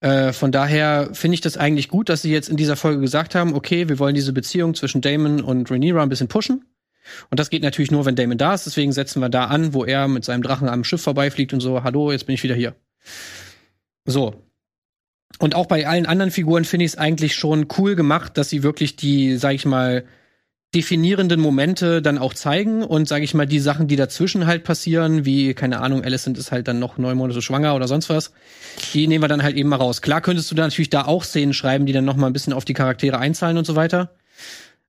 [0.00, 3.36] Äh, von daher finde ich das eigentlich gut, dass sie jetzt in dieser Folge gesagt
[3.36, 6.64] haben, okay, wir wollen diese Beziehung zwischen Damon und Rhaenyra ein bisschen pushen.
[7.30, 8.66] Und das geht natürlich nur, wenn Damon da ist.
[8.66, 11.82] Deswegen setzen wir da an, wo er mit seinem Drachen am Schiff vorbeifliegt und so,
[11.82, 12.74] hallo, jetzt bin ich wieder hier.
[14.04, 14.34] So.
[15.38, 18.62] Und auch bei allen anderen Figuren finde ich es eigentlich schon cool gemacht, dass sie
[18.62, 20.04] wirklich die, sag ich mal,
[20.74, 25.24] definierenden Momente dann auch zeigen und sage ich mal die Sachen, die dazwischen halt passieren,
[25.24, 28.32] wie keine Ahnung, Alicent ist halt dann noch neun Monate schwanger oder sonst was,
[28.94, 30.00] die nehmen wir dann halt eben mal raus.
[30.00, 32.52] Klar könntest du da natürlich da auch Szenen schreiben, die dann noch mal ein bisschen
[32.52, 34.14] auf die Charaktere einzahlen und so weiter.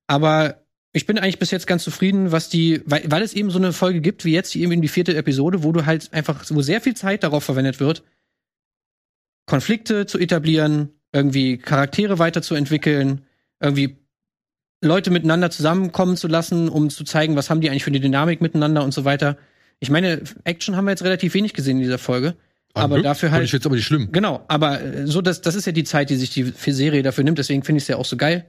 [0.06, 0.61] Aber
[0.92, 3.72] ich bin eigentlich bis jetzt ganz zufrieden, was die, weil, weil es eben so eine
[3.72, 6.80] Folge gibt wie jetzt, die eben die vierte Episode, wo du halt einfach, wo sehr
[6.80, 8.02] viel Zeit darauf verwendet wird,
[9.46, 13.22] Konflikte zu etablieren, irgendwie Charaktere weiterzuentwickeln,
[13.60, 13.96] irgendwie
[14.82, 18.40] Leute miteinander zusammenkommen zu lassen, um zu zeigen, was haben die eigentlich für eine Dynamik
[18.40, 19.38] miteinander und so weiter.
[19.78, 22.36] Ich meine, Action haben wir jetzt relativ wenig gesehen in dieser Folge.
[22.74, 24.08] Aber Glück dafür fand halt- Ich jetzt aber nicht schlimm.
[24.12, 27.22] Genau, aber äh, so das, das ist ja die Zeit, die sich die Serie dafür
[27.24, 27.38] nimmt.
[27.38, 28.46] Deswegen finde ich es ja auch so geil.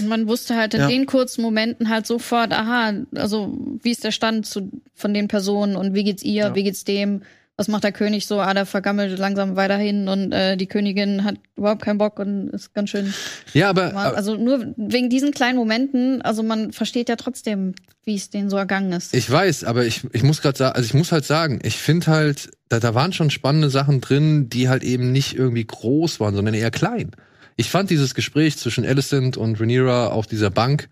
[0.00, 0.88] Und man wusste halt in Ja.
[0.88, 5.76] den kurzen Momenten halt sofort, aha, also wie ist der Stand zu, von den Personen
[5.76, 6.54] und wie geht's ihr, Ja.
[6.54, 7.22] wie geht's dem,
[7.56, 11.36] was macht der König so, ah, der vergammelt langsam weiterhin und äh, die Königin hat
[11.56, 13.14] überhaupt keinen Bock und ist ganz schön.
[13.54, 18.28] Ja, aber, Also nur wegen diesen kleinen Momenten, also man versteht ja trotzdem, wie es
[18.28, 19.14] denen so ergangen ist.
[19.14, 22.08] Ich weiß, aber ich, ich muss gerade sagen, also ich muss halt sagen, ich finde
[22.08, 26.34] halt, da, da waren schon spannende Sachen drin, die halt eben nicht irgendwie groß waren,
[26.34, 27.12] sondern eher klein.
[27.56, 30.90] Ich fand dieses Gespräch zwischen Alicent und Rhaenyra auf dieser Bank,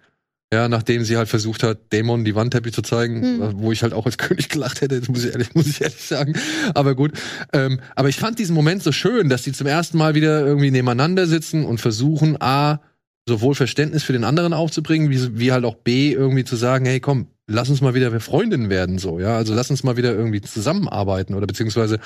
[0.54, 3.52] ja, nachdem sie halt versucht hat, Dämon die Wandteppich zu zeigen, Mhm.
[3.56, 6.00] wo ich halt auch als König gelacht hätte, das muss ich ehrlich, muss ich ehrlich
[6.00, 6.34] sagen.
[6.74, 7.12] Aber gut.
[7.52, 10.70] Ähm, aber ich fand diesen Moment so schön, dass die zum ersten Mal wieder irgendwie
[10.70, 12.80] nebeneinander sitzen und versuchen, A,
[13.28, 17.00] sowohl Verständnis für den anderen aufzubringen, wie, wie halt auch B, irgendwie zu sagen, hey,
[17.00, 19.36] komm, lass uns mal wieder Freundinnen werden, so, ja.
[19.36, 21.98] Also lass uns mal wieder irgendwie zusammenarbeiten oder beziehungsweise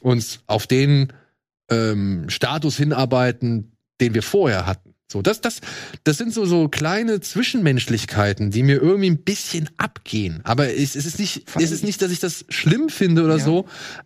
[0.00, 1.08] uns auf den
[1.70, 4.94] ähm, Status hinarbeiten, den wir vorher hatten.
[5.10, 5.60] So, das, das,
[6.04, 10.40] das sind so, so kleine Zwischenmenschlichkeiten, die mir irgendwie ein bisschen abgehen.
[10.44, 13.44] Aber es, es ist nicht, es ist nicht, dass ich das schlimm finde oder Ja.
[13.44, 13.64] so.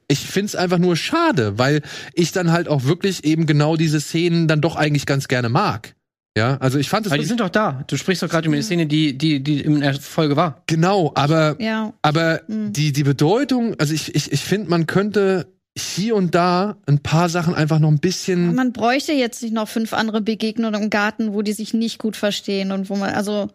[0.09, 1.83] Ich find's einfach nur schade, weil
[2.15, 5.95] ich dann halt auch wirklich eben genau diese Szenen dann doch eigentlich ganz gerne mag.
[6.39, 7.85] Ja, also ich fand es Weil die sind doch da.
[7.89, 10.63] Du sprichst doch gerade über eine Szene, die, die, die in der Folge war.
[10.67, 12.73] genau, aber ja, aber Mhm.
[12.73, 17.29] die, die Bedeutung, also ich, ich, ich finde, man könnte hier und da ein paar
[17.29, 18.55] Sachen einfach noch ein bisschen.
[18.55, 22.17] man bräuchte jetzt nicht noch fünf andere Begegnungen im Garten, wo die sich nicht gut
[22.17, 23.49] verstehen und wo man, also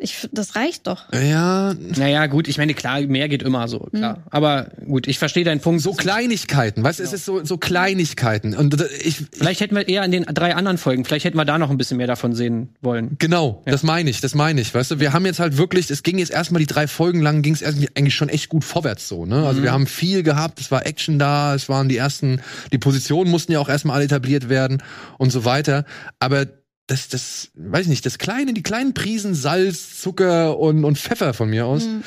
[0.00, 1.12] Ich, das reicht doch.
[1.12, 4.22] Ja, Naja, gut, ich meine, klar, mehr geht immer so, klar.
[4.30, 5.82] Aber gut, ich verstehe deinen Punkt.
[5.82, 8.54] so Kleinigkeiten, weißt du, es ist so, so Kleinigkeiten.
[8.54, 11.58] Und ich, Vielleicht hätten wir eher an den drei anderen Folgen, vielleicht hätten wir da
[11.58, 13.16] noch ein bisschen mehr davon sehen wollen.
[13.18, 14.74] Genau, das meine ich, das meine ich.
[14.74, 17.42] Weißt du, wir haben jetzt halt wirklich, es ging jetzt erstmal die drei Folgen lang,
[17.42, 19.26] ging es eigentlich schon echt gut vorwärts so.
[19.26, 19.46] Ne?
[19.46, 22.40] Also wir haben viel gehabt, es war Action da, es waren die ersten,
[22.72, 24.82] die Positionen mussten ja auch erstmal alle etabliert werden
[25.18, 25.84] und so weiter.
[26.18, 26.46] Aber
[26.90, 31.34] das, das, weiß ich nicht, das kleine, die kleinen Prisen Salz, Zucker und, und Pfeffer
[31.34, 32.02] von mir aus, Mhm.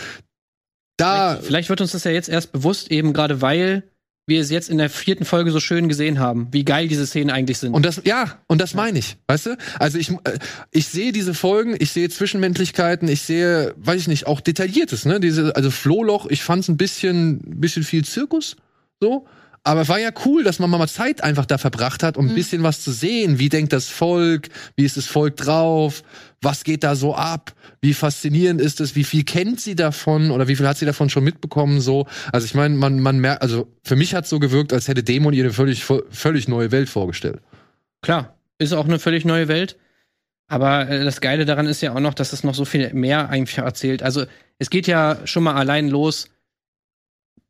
[0.97, 3.83] da, Vielleicht wird uns das ja jetzt erst bewusst, eben gerade weil
[4.25, 7.29] wir es jetzt in der vierten Folge so schön gesehen haben, wie geil diese Szenen
[7.29, 7.73] eigentlich sind.
[7.73, 9.57] Und das, ja, und das meine ich, weißt du?
[9.79, 10.39] Also ich, äh,
[10.71, 15.19] ich sehe diese Folgen, ich sehe Zwischenmenschlichkeiten, ich sehe, weiß ich nicht, auch Detailliertes, ne?
[15.19, 18.55] Diese, also Flohloch, ich fand es ein bisschen, bisschen viel Zirkus,
[19.01, 19.27] so.
[19.65, 22.35] Aber es war ja cool, dass man mal Zeit einfach da verbracht hat, um ein
[22.35, 23.39] bisschen was zu sehen.
[23.39, 24.49] Wie denkt das Volk?
[24.75, 26.03] Wie ist das Volk drauf?
[26.41, 27.53] Was geht da so ab?
[27.79, 28.97] Wie faszinierend ist es?
[28.97, 30.31] Wie viel kennt sie davon?
[30.31, 31.79] Oder wie viel hat sie davon schon mitbekommen?
[31.79, 34.89] So, also ich meine, man, man merkt, also für mich hat es so gewirkt, als
[34.89, 37.39] hätte Dämon ihr eine völlig, völlig neue Welt vorgestellt.
[38.01, 39.77] Klar, ist auch eine völlig neue Welt.
[40.49, 43.29] Aber äh, das Geile daran ist ja auch noch, dass es noch so viel mehr
[43.29, 44.03] eigentlich erzählt.
[44.03, 44.25] Also
[44.59, 46.27] es geht ja schon mal allein los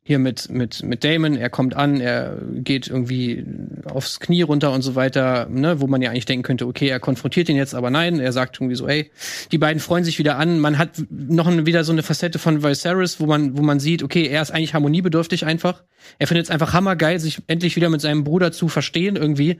[0.06, 1.34] hier mit, mit, mit Damon.
[1.34, 3.42] Er kommt an, er geht irgendwie
[3.86, 7.00] aufs Knie runter und so weiter, ne, wo man ja eigentlich denken könnte, okay, er
[7.00, 9.10] konfrontiert ihn jetzt, aber nein, er sagt irgendwie so, ey,
[9.50, 10.60] die beiden freuen sich wieder an.
[10.60, 14.26] Man hat noch wieder so eine Facette von Viserys, wo man, wo man sieht, okay,
[14.26, 15.82] er ist eigentlich harmoniebedürftig einfach.
[16.18, 19.58] Er findet es einfach hammergeil, sich endlich wieder mit seinem Bruder zu verstehen irgendwie.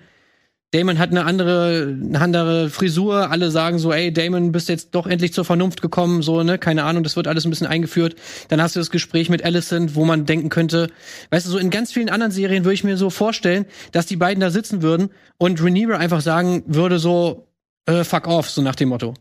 [0.75, 3.31] Damon hat eine andere, eine andere Frisur.
[3.31, 6.59] Alle sagen so, ey, Damon, bist jetzt doch endlich zur Vernunft gekommen, so, ne?
[6.59, 8.17] Keine Ahnung, das wird alles ein bisschen eingeführt.
[8.49, 10.91] Dann hast du das Gespräch mit Alicent, wo man denken könnte,
[11.31, 14.17] weißt du, so in ganz vielen anderen Serien würde ich mir so vorstellen, dass die
[14.17, 17.47] beiden da sitzen würden und Rhaenyra einfach sagen würde so,
[17.87, 19.15] äh, fuck off, so nach dem Motto.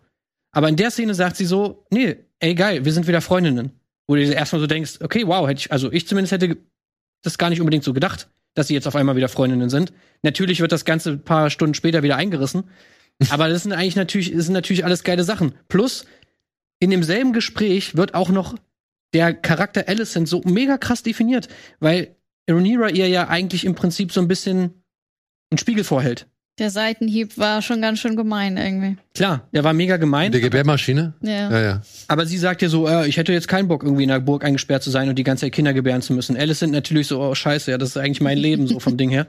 [0.54, 3.74] Aber in der Szene sagt sie so, nee, ey, geil, wir sind wieder Freundinnen.
[4.08, 6.58] Wo du erstmal so denkst, okay, wow, hätte ich, also ich zumindest hätte
[7.22, 9.94] das gar nicht unbedingt so gedacht, dass sie jetzt auf einmal wieder Freundinnen sind.
[10.22, 12.70] Natürlich wird das Ganze ein paar Stunden später wieder eingerissen.
[13.30, 15.54] Aber das sind eigentlich natürlich, das sind natürlich alles geile Sachen.
[15.68, 16.06] Plus,
[16.80, 18.56] in demselben Gespräch wird auch noch
[19.14, 21.48] der Charakter Alicent so mega krass definiert,
[21.80, 22.16] weil
[22.50, 24.84] Rhaenyra ihr ja eigentlich im Prinzip so ein bisschen
[25.52, 26.28] einen Spiegel vorhält.
[26.60, 28.98] Der Seitenhieb war schon ganz schön gemein irgendwie.
[29.16, 30.32] Klar, der war mega gemein.
[30.32, 31.14] Der Gebärmaschine?
[31.22, 31.50] Ja.
[31.50, 31.82] Ja, ja.
[32.08, 34.46] Aber sie sagt ja so, äh, ich hätte jetzt keinen Bock, irgendwie in der Burg
[34.46, 36.38] eingesperrt zu sein und die ganze Zeit Kinder gebären zu müssen.
[36.38, 39.10] Alice sind natürlich so, oh scheiße, ja, das ist eigentlich mein Leben, so vom Ding
[39.10, 39.26] her.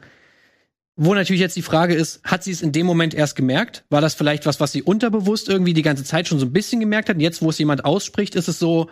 [0.96, 3.84] Wo natürlich jetzt die Frage ist, hat sie es in dem Moment erst gemerkt?
[3.88, 6.78] War das vielleicht was, was sie unterbewusst irgendwie die ganze Zeit schon so ein bisschen
[6.78, 7.16] gemerkt hat?
[7.16, 8.90] Und jetzt, wo es jemand ausspricht, ist es so,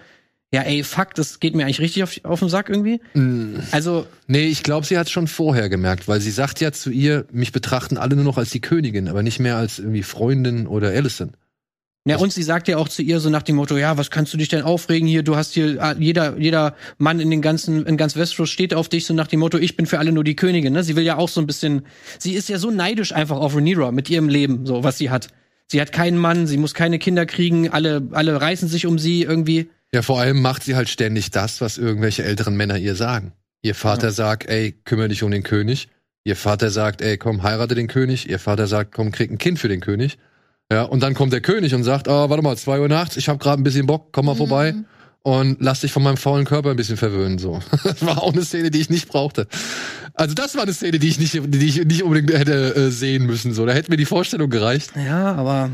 [0.55, 3.01] ja, ey, fuck, das geht mir eigentlich richtig auf, auf den Sack irgendwie.
[3.71, 7.27] Also, Nee, ich glaube, sie hat schon vorher gemerkt, weil sie sagt ja zu ihr,
[7.33, 10.89] mich betrachten alle nur noch als die Königin, aber nicht mehr als irgendwie Freundin oder
[10.91, 11.37] Alicent.
[12.07, 14.35] ja, und sie sagt ja auch zu ihr so nach dem Motto, ja, was kannst
[14.35, 15.23] du dich denn aufregen hier?
[15.23, 18.89] Du hast hier, ah, jeder, jeder Mann in den ganzen, in ganz Westeros steht auf
[18.91, 20.85] dich, so nach dem Motto, ich bin für alle nur die Königin, ne?
[20.85, 21.83] Sie will ja auch so ein bisschen,
[22.19, 25.29] sie ist ja so neidisch einfach auf Rhaenyra mit ihrem Leben, so, was sie hat.
[25.67, 29.23] Sie hat keinen Mann, sie muss keine Kinder kriegen, alle, alle reißen sich um sie
[29.23, 29.71] irgendwie.
[29.95, 33.33] Ja, vor allem macht sie halt ständig das, was irgendwelche älteren Männer ihr sagen.
[33.63, 35.89] Ihr Vater sagt, ey, kümmere dich um den König.
[36.25, 38.29] Ihr Vater sagt, ey, komm, heirate den König.
[38.29, 40.19] Ihr Vater sagt, komm, krieg ein Kind für den König.
[40.73, 43.29] Ja, und dann kommt der König und sagt, ah, warte mal, zwei Uhr nachts, ich
[43.29, 44.75] habe gerade ein bisschen Bock, komm mal vorbei
[45.23, 47.39] und lass dich von meinem faulen Körper ein bisschen verwöhnen.
[47.39, 49.47] So, das war auch eine Szene, die ich nicht brauchte.
[50.15, 53.27] Also das war eine Szene, die ich nicht, die ich nicht unbedingt hätte äh, sehen
[53.27, 53.53] müssen.
[53.53, 54.93] So, da hätte mir die Vorstellung gereicht.
[54.97, 55.71] Ja, aber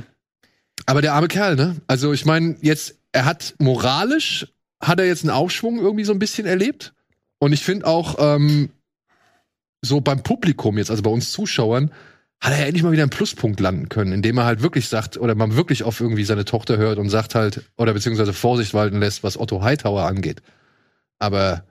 [0.87, 1.77] Aber der arme Kerl, ne?
[1.87, 4.47] Also ich meine, jetzt, er hat moralisch,
[4.81, 6.95] hat er jetzt einen Aufschwung irgendwie so ein bisschen erlebt.
[7.39, 8.71] Und ich finde auch, ähm,
[9.81, 11.93] so beim Publikum jetzt, also bei uns Zuschauern,
[12.41, 15.17] hat er ja endlich mal wieder einen Pluspunkt landen können, indem er halt wirklich sagt,
[15.17, 19.01] oder man wirklich auf irgendwie seine Tochter hört und sagt halt, oder beziehungsweise Vorsicht walten
[19.01, 20.43] lässt, was Otto Hightower angeht.
[21.19, 21.65] Aber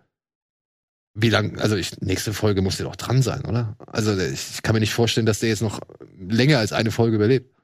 [1.14, 3.76] wie lang, also ich, nächste Folge muss der doch dran sein, oder?
[3.88, 5.80] Also ich, ich kann mir nicht vorstellen, dass der jetzt noch
[6.20, 7.57] länger als eine Folge überlebt.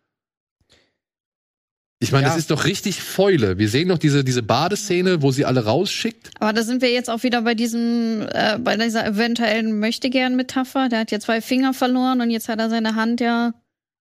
[2.04, 2.30] Ich meine, Ja.
[2.30, 3.58] das ist doch richtig Fäule.
[3.58, 6.32] Wir sehen noch diese, diese Badeszene, wo sie alle rausschickt.
[6.40, 10.90] Aber da sind wir jetzt auch wieder bei diesem, äh, bei dieser eventuellen Möchtegern-Metapher.
[10.90, 13.54] Der hat ja zwei Finger verloren und jetzt hat er seine Hand ja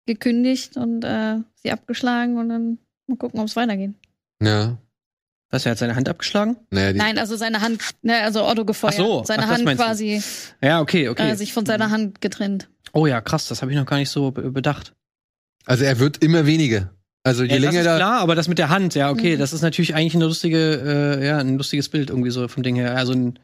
[0.06, 3.92] gekündigt und äh, sie abgeschlagen und dann mal gucken, ob es weitergeht.
[4.42, 4.78] Ja.
[5.50, 6.56] was, er hat seine Hand abgeschlagen?
[6.70, 8.94] Naja, Nein, also seine Hand, ne, also Otto gefeuert.
[8.96, 9.86] Ach so, seine ach, das Hand meinst du.
[9.86, 10.22] quasi
[10.62, 11.32] Ja, okay, okay.
[11.32, 12.70] äh, sich von seiner Hand getrennt.
[12.94, 14.94] oh ja, krass, das habe ich noch gar nicht so be bedacht.
[15.66, 16.92] also er wird immer weniger.
[17.28, 17.96] Also je Ja, das länger ist da.
[17.98, 19.40] klar, aber das mit der Hand, ja, okay, Mhm.
[19.40, 22.76] das ist natürlich eigentlich eine lustige, äh, ja, ein lustiges Bild irgendwie so vom Ding
[22.76, 22.96] her.
[22.96, 23.38] Also ein,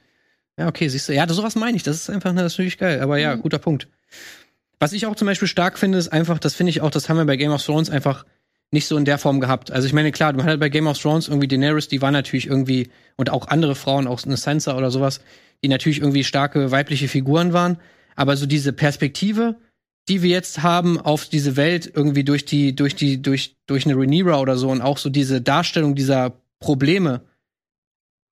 [0.58, 3.36] ja, okay, siehst du, ja, sowas meine ich, das ist einfach natürlich geil, aber ja,
[3.36, 3.42] Mhm.
[3.42, 3.88] guter Punkt.
[4.80, 7.18] Was ich auch zum Beispiel stark finde, ist einfach, das finde ich auch, das haben
[7.18, 8.26] wir bei Game of Thrones einfach
[8.72, 9.70] nicht so in der Form gehabt.
[9.72, 12.12] Also ich meine, klar, man hat halt bei Game of Thrones irgendwie Daenerys, die war
[12.12, 15.22] natürlich irgendwie, und auch andere Frauen, auch eine Sansa oder sowas,
[15.64, 17.78] die natürlich irgendwie starke weibliche Figuren waren.
[18.16, 19.56] Aber so diese Perspektive,
[20.10, 23.96] die wir jetzt haben auf diese Welt irgendwie durch die, durch die, durch, durch eine
[23.96, 27.22] Rhaenyra oder so und auch so diese Darstellung dieser Probleme,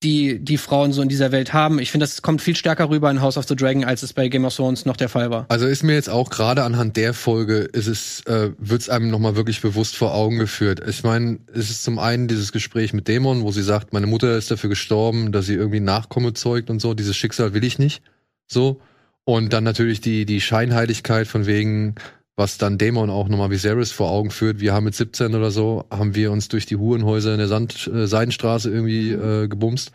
[0.04, 1.80] die die Frauen so in dieser Welt haben.
[1.80, 4.28] Ich finde, das kommt viel stärker rüber in House of the Dragon, als es bei
[4.30, 5.46] Game of Thrones noch der Fall war.
[5.48, 9.20] Also ist mir jetzt auch gerade anhand der Folge ist es äh, wird's einem noch
[9.20, 10.82] mal wirklich bewusst vor Augen geführt.
[10.88, 14.36] Ich meine, es ist zum einen dieses Gespräch mit Dämon, wo sie sagt, meine Mutter
[14.38, 16.96] ist dafür gestorben, dass sie irgendwie Nachkomme zeugt und so.
[16.96, 18.02] Dieses Schicksal will ich nicht.
[18.48, 18.82] So
[19.24, 21.96] und dann natürlich die die Scheinheiligkeit von wegen
[22.42, 24.60] was dann Dämon auch nochmal Viserys vor Augen führt.
[24.60, 27.88] Wir haben mit 17 oder so, haben wir uns durch die Hurenhäuser in der Sand,
[27.94, 29.92] äh, Seidenstraße irgendwie äh, gebumst.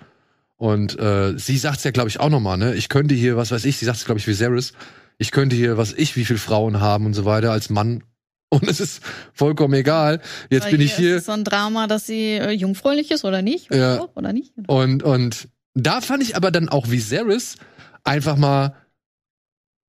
[0.57, 2.75] Und äh, sie sagt's ja, glaube ich, auch nochmal, ne?
[2.75, 4.73] Ich könnte hier, was weiß ich, sie sagt's, glaube ich, Viserys,
[5.19, 8.03] ich könnte hier, was ich, wie viele Frauen haben und so weiter als Mann.
[8.49, 9.03] Und es ist
[9.35, 10.21] vollkommen egal.
[10.51, 11.17] Jetzt Weil bin ich hier.
[11.17, 13.73] Ist es so ein Drama, dass sie äh, jungfräulich ist oder nicht?
[13.73, 13.97] Oder, Ja.
[13.97, 14.53] so, oder nicht?
[14.69, 17.57] Und, und da fand ich aber dann auch Viserys
[18.05, 18.77] einfach mal,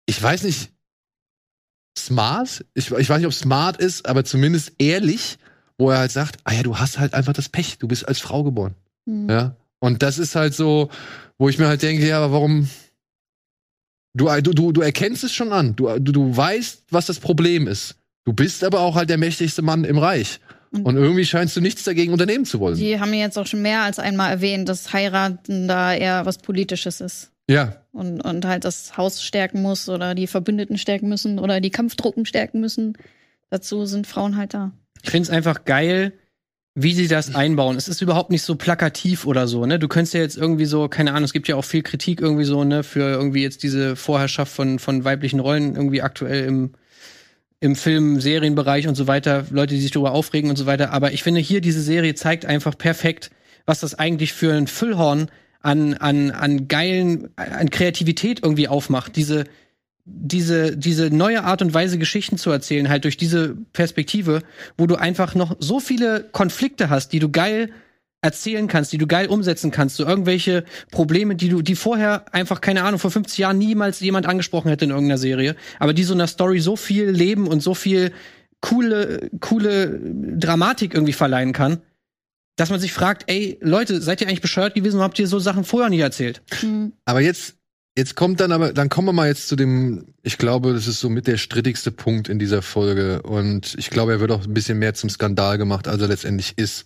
[0.07, 0.71] ich weiß nicht,
[1.97, 2.65] smart.
[2.73, 5.37] Ich, ich weiß nicht, ob smart ist, aber zumindest ehrlich,
[5.77, 8.19] wo er halt sagt, ah ja, du hast halt einfach das Pech, du bist als
[8.19, 8.73] Frau geboren.
[9.07, 9.29] Hm.
[9.29, 9.55] Ja.
[9.79, 10.89] Und das ist halt so,
[11.37, 12.69] wo ich mir halt denke, ja, aber warum?
[14.15, 15.75] Du, du, du, du erkennst es schon an.
[15.75, 17.95] Du, du, du weißt, was das Problem ist.
[18.25, 20.39] Du bist aber auch halt der mächtigste Mann im Reich.
[20.71, 22.75] Und- Und irgendwie scheinst du nichts dagegen unternehmen zu wollen.
[22.75, 26.39] Die haben ja jetzt auch schon mehr als einmal erwähnt, dass heiraten da eher was
[26.39, 27.31] Politisches ist.
[27.49, 31.69] Ja, Und, und halt das Haus stärken muss oder die Verbündeten stärken müssen oder die
[31.69, 32.97] Kampftruppen stärken müssen.
[33.49, 34.73] Dazu sind Frauen halt da.
[35.01, 36.13] Ich finde es einfach geil,
[36.75, 37.77] wie sie das einbauen.
[37.77, 39.79] Es ist überhaupt nicht so plakativ oder so, ne?
[39.79, 42.43] Du könntest ja jetzt irgendwie so, keine Ahnung, es gibt ja auch viel Kritik irgendwie
[42.43, 46.73] so, ne, für irgendwie jetzt diese Vorherrschaft von, von weiblichen Rollen irgendwie aktuell im,
[47.61, 50.91] im Film, Serienbereich und so weiter, Leute, die sich darüber aufregen und so weiter.
[50.91, 53.31] Aber ich finde hier, diese Serie zeigt einfach perfekt,
[53.65, 59.15] was das eigentlich für ein Füllhorn an, an, an geilen, an Kreativität irgendwie aufmacht.
[59.15, 59.45] Diese,
[60.05, 64.41] diese, diese neue Art und Weise, Geschichten zu erzählen, halt durch diese Perspektive,
[64.77, 67.69] wo du einfach noch so viele Konflikte hast, die du geil
[68.21, 72.61] erzählen kannst, die du geil umsetzen kannst, so irgendwelche Probleme, die du, die vorher einfach,
[72.61, 76.13] keine Ahnung, vor 50 Jahren niemals jemand angesprochen hätte in irgendeiner Serie, aber die so
[76.13, 78.11] einer Story so viel Leben und so viel
[78.59, 81.81] coole, coole Dramatik irgendwie verleihen kann,
[82.57, 85.39] dass man sich fragt, ey, Leute, seid ihr eigentlich bescheuert gewesen und habt ihr so
[85.39, 86.41] Sachen vorher nie erzählt?
[86.59, 86.91] Hm.
[87.05, 87.55] Aber jetzt,
[87.95, 90.99] jetzt kommt dann aber, dann kommen wir mal jetzt zu dem, ich glaube, das ist
[90.99, 93.21] so mit der strittigste Punkt in dieser Folge.
[93.21, 96.57] Und ich glaube, er wird auch ein bisschen mehr zum Skandal gemacht, als er letztendlich
[96.57, 96.85] ist.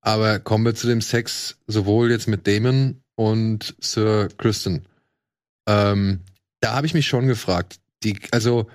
[0.00, 4.86] Aber kommen wir zu dem Sex, sowohl jetzt mit Damon und Sir Kristen.
[5.66, 6.20] Ähm,
[6.60, 8.68] da habe ich mich schon gefragt, die, also,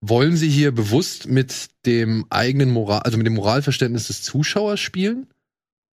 [0.00, 5.26] wollen sie hier bewusst mit dem eigenen Moral, also mit dem Moralverständnis des Zuschauers spielen?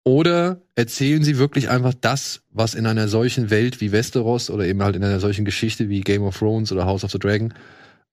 [0.04, 4.82] Oder erzählen sie wirklich einfach das, was in einer solchen Welt wie Westeros oder eben
[4.82, 7.54] halt in einer solchen Geschichte wie Game of Thrones oder House of the Dragon,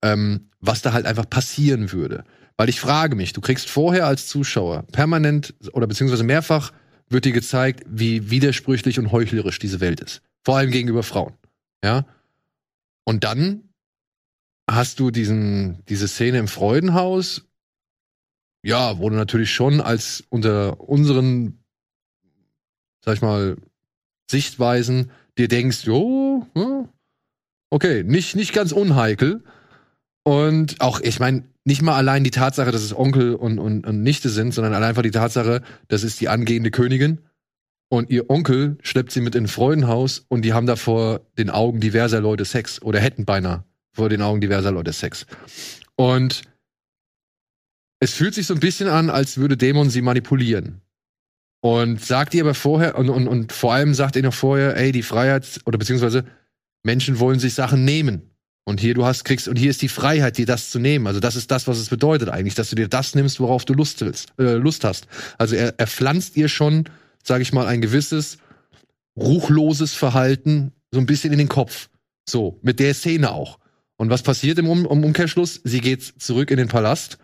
[0.01, 2.23] ähm, was da halt einfach passieren würde?
[2.55, 6.71] Weil ich frage mich, du kriegst vorher als Zuschauer permanent oder beziehungsweise mehrfach
[7.09, 10.21] wird dir gezeigt, wie widersprüchlich und heuchlerisch diese Welt ist.
[10.45, 11.33] Vor allem gegenüber Frauen.
[11.83, 12.05] Ja?
[13.03, 13.69] Und dann
[14.69, 17.47] hast du diesen, diese Szene im Freudenhaus,
[18.63, 21.60] ja, wo du natürlich schon als unter unseren
[23.03, 23.57] sag ich mal,
[24.29, 26.47] Sichtweisen dir denkst, jo,
[27.69, 29.43] okay, nicht, nicht ganz unheikel.
[30.23, 34.03] Und auch, ich meine, nicht mal allein die Tatsache, dass es Onkel und, und, und
[34.03, 37.19] Nichte sind, sondern allein einfach die Tatsache, das ist die angehende Königin.
[37.89, 41.49] Und ihr Onkel schleppt sie mit in ein Freudenhaus und die haben da vor den
[41.49, 45.25] Augen diverser Leute Sex oder hätten beinahe vor den Augen diverser Leute Sex.
[45.95, 46.43] Und
[47.99, 50.81] es fühlt sich so ein bisschen an, als würde Dämon sie manipulieren.
[51.61, 54.91] Und sagt ihr aber vorher, und, und, und vor allem sagt ihr noch vorher, ey,
[54.91, 56.25] die Freiheit, oder beziehungsweise
[56.83, 58.31] Menschen wollen sich Sachen nehmen.
[58.63, 61.07] Und hier du hast, kriegst, und hier ist die Freiheit, dir das zu nehmen.
[61.07, 63.73] Also das ist das, was es bedeutet eigentlich, dass du dir das nimmst, worauf du
[63.73, 65.07] Lust willst, äh, Lust hast.
[65.37, 66.85] Also er, er pflanzt ihr schon,
[67.23, 68.37] sage ich mal, ein gewisses
[69.15, 71.89] ruchloses Verhalten so ein bisschen in den Kopf.
[72.27, 73.59] So, mit der Szene auch.
[73.97, 75.61] Und was passiert im, um im Umkehrschluss?
[75.63, 77.17] Sie geht zurück in den Palast.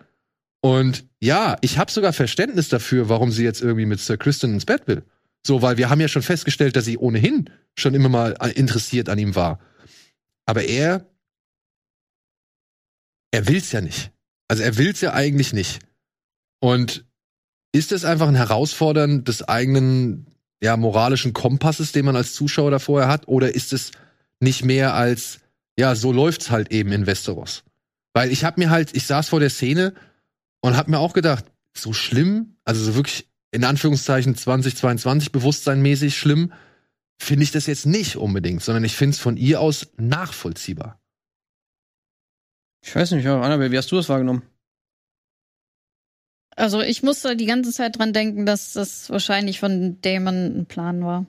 [0.62, 4.66] Und ja, ich habe sogar Verständnis dafür, warum sie jetzt irgendwie mit Sir Kristen ins
[4.66, 5.04] Bett will.
[5.46, 9.08] So, weil wir haben ja schon festgestellt, dass sie ohnehin schon immer mal äh, interessiert
[9.10, 9.60] an ihm war.
[10.46, 11.06] Aber er,
[13.32, 14.12] er will's ja nicht.
[14.48, 15.80] Also er will's ja eigentlich nicht.
[16.60, 17.06] Und
[17.72, 20.28] ist es einfach ein Herausfordern des eigenen,
[20.62, 23.28] ja, moralischen Kompasses, den man als Zuschauer da vorher hat?
[23.28, 23.92] Oder ist es
[24.40, 25.40] nicht mehr als,
[25.78, 27.64] ja, so läuft's halt eben in Westeros?
[28.14, 29.94] Weil ich hab mir halt, ich saß vor der Szene
[30.68, 36.54] und hab mir auch gedacht, so schlimm, also so wirklich in Anführungszeichen 2022 bewusstseinmäßig schlimm,
[37.20, 41.00] finde ich das jetzt nicht unbedingt, sondern ich finde es von ihr aus nachvollziehbar.
[42.86, 44.44] Ich weiß nicht, Annabelle, wie hast du das wahrgenommen?
[46.56, 51.04] Also ich musste die ganze Zeit dran denken, dass das wahrscheinlich von Damon ein Plan
[51.04, 51.26] war.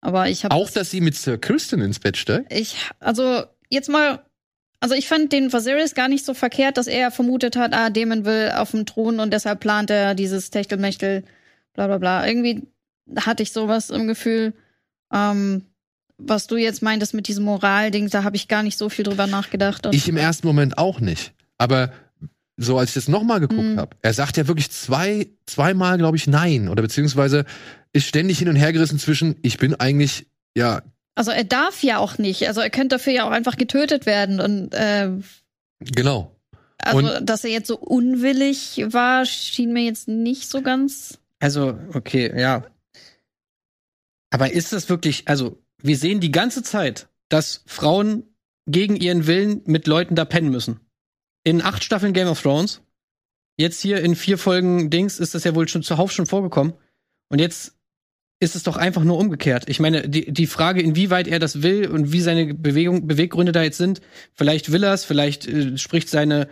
[0.00, 2.52] Aber ich habe Auch, dass sie mit Sir Kirsten ins Bett steigt?
[2.52, 4.24] ich also jetzt mal
[4.80, 8.24] also ich fand den Viserys gar nicht so verkehrt, dass er vermutet hat, ah Damon
[8.24, 11.24] will auf dem Thron und deshalb plant er dieses Techtelmechtel
[11.74, 12.26] bla bla bla.
[12.26, 12.66] Irgendwie
[13.16, 14.54] hatte ich sowas im Gefühl.
[15.12, 15.66] Ähm,
[16.18, 19.26] was du jetzt meintest mit diesem Moralding, da habe ich gar nicht so viel drüber
[19.26, 19.86] nachgedacht.
[19.86, 21.32] Und Ich im ersten Moment auch nicht.
[21.56, 21.92] Aber
[22.56, 23.78] so als ich das nochmal geguckt Mhm.
[23.78, 26.68] habe, er sagt ja wirklich zwei, zweimal, glaube ich, nein.
[26.68, 27.46] Oder beziehungsweise
[27.94, 30.82] ist ständig hin und her gerissen zwischen, ich bin eigentlich, ja,
[31.14, 32.46] also er darf ja auch nicht.
[32.48, 34.40] Also er könnte dafür ja auch einfach getötet werden.
[34.40, 35.10] Und äh,
[35.80, 36.36] genau.
[36.78, 41.18] also, Und- dass er jetzt so unwillig war, schien mir jetzt nicht so ganz.
[41.40, 42.64] Also, okay, ja.
[44.30, 48.24] Aber ist das wirklich, also, wir sehen die ganze Zeit, dass Frauen
[48.66, 50.80] gegen ihren Willen mit Leuten da pennen müssen.
[51.42, 52.82] In acht Staffeln Game of Thrones.
[53.56, 56.74] Jetzt hier in vier Folgen Dings ist das ja wohl schon zuhauf schon vorgekommen.
[57.28, 57.74] Und jetzt
[58.40, 59.64] ist es doch einfach nur umgekehrt.
[59.68, 63.62] Ich meine, die, die Frage, inwieweit er das will und wie seine Bewegung, Beweggründe da
[63.62, 64.00] jetzt sind,
[64.34, 66.48] vielleicht will er es, vielleicht äh, spricht seine,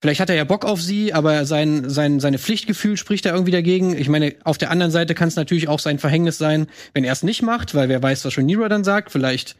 [0.00, 3.50] vielleicht hat er ja Bock auf sie, aber sein, sein, seine Pflichtgefühl spricht da irgendwie
[3.50, 3.98] dagegen.
[3.98, 7.12] Ich meine, auf der anderen Seite kann es natürlich auch sein Verhängnis sein, wenn er
[7.12, 9.10] es nicht macht, weil wer weiß, was Rhaenyra dann sagt.
[9.10, 9.56] Vielleicht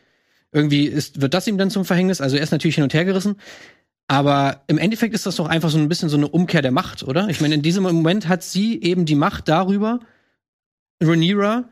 [0.52, 2.20] irgendwie ist, wird das ihm dann zum Verhängnis.
[2.20, 3.34] Also er ist natürlich hin und her gerissen.
[4.06, 7.02] Aber im Endeffekt ist das doch einfach so ein bisschen so eine Umkehr der Macht,
[7.02, 7.28] oder?
[7.30, 9.98] Ich meine, in diesem Moment hat sie eben die Macht darüber,
[11.06, 11.68] Rhaenyra,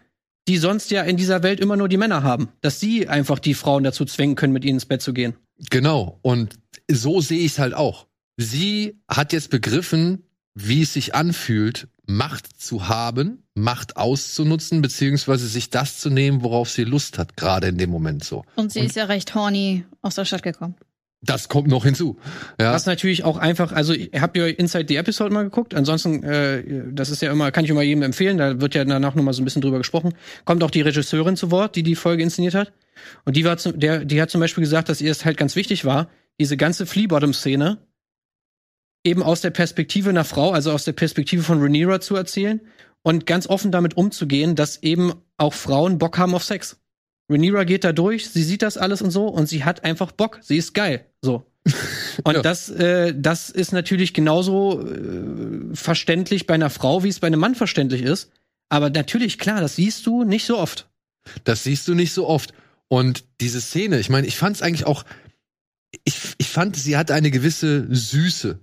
[0.48, 3.54] die sonst ja in dieser Welt immer nur die Männer haben, dass sie einfach die
[3.54, 5.34] Frauen dazu zwingen können, mit ihnen ins Bett zu gehen.
[5.70, 6.18] Genau.
[6.22, 6.58] Und
[6.90, 8.06] so sehe ich es halt auch.
[8.36, 10.24] Sie hat jetzt begriffen,
[10.54, 16.68] wie es sich anfühlt, Macht zu haben, Macht auszunutzen, beziehungsweise sich das zu nehmen, worauf
[16.68, 18.44] sie Lust hat, gerade in dem Moment so.
[18.56, 20.74] Und sie Und- ist ja recht horny aus der Stadt gekommen.
[21.24, 22.16] Das kommt noch hinzu.
[22.60, 22.72] Ja.
[22.72, 25.72] Was natürlich auch einfach, also habt ihr Inside the Episode mal geguckt?
[25.72, 29.14] Ansonsten, äh, das ist ja immer, kann ich immer jedem empfehlen, da wird ja danach
[29.14, 30.14] nochmal so ein bisschen drüber gesprochen.
[30.44, 32.72] Kommt auch die Regisseurin zu Wort, die die Folge inszeniert hat.
[33.24, 35.54] Und die war zu, der, die hat zum Beispiel gesagt, dass ihr es halt ganz
[35.54, 36.08] wichtig war,
[36.40, 37.78] diese ganze Flea-Bottom-Szene
[39.04, 42.60] eben aus der Perspektive einer Frau, also aus der Perspektive von Rhaenyra zu erzählen
[43.02, 46.81] und ganz offen damit umzugehen, dass eben auch Frauen Bock haben auf Sex.
[47.32, 50.38] Rhaenyra geht da durch, sie sieht das alles und so und sie hat einfach Bock,
[50.42, 51.44] sie ist geil, so.
[52.24, 52.42] Und Ja.
[52.42, 57.38] das, äh, das ist natürlich genauso äh, verständlich bei einer Frau, wie es bei einem
[57.38, 58.30] Mann verständlich ist.
[58.68, 60.88] Aber natürlich, klar, das siehst du nicht so oft.
[61.44, 62.52] Das siehst du nicht so oft.
[62.88, 65.04] Und diese Szene, ich meine, ich fand es eigentlich auch,
[66.04, 68.58] ich, ich fand, sie hat eine gewisse Süße,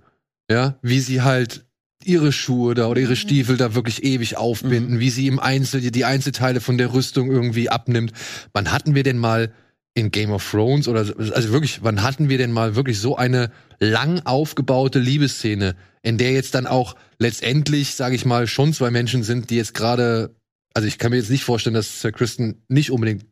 [0.50, 1.64] ja, wie sie halt
[2.04, 6.04] ihre Schuhe da oder ihre Stiefel da wirklich ewig aufbinden, wie sie im Einzel die
[6.04, 8.12] Einzelteile von der Rüstung irgendwie abnimmt.
[8.52, 9.52] Wann hatten wir denn mal
[9.94, 13.16] in Game of Thrones oder so- also wirklich, wann hatten wir denn mal wirklich so
[13.16, 18.90] eine lang aufgebaute Liebesszene, in der jetzt dann auch letztendlich, sage ich mal, schon zwei
[18.90, 20.34] Menschen sind, die jetzt gerade
[20.72, 23.24] also ich kann mir jetzt nicht vorstellen, dass Sir Kristen nicht unbedingt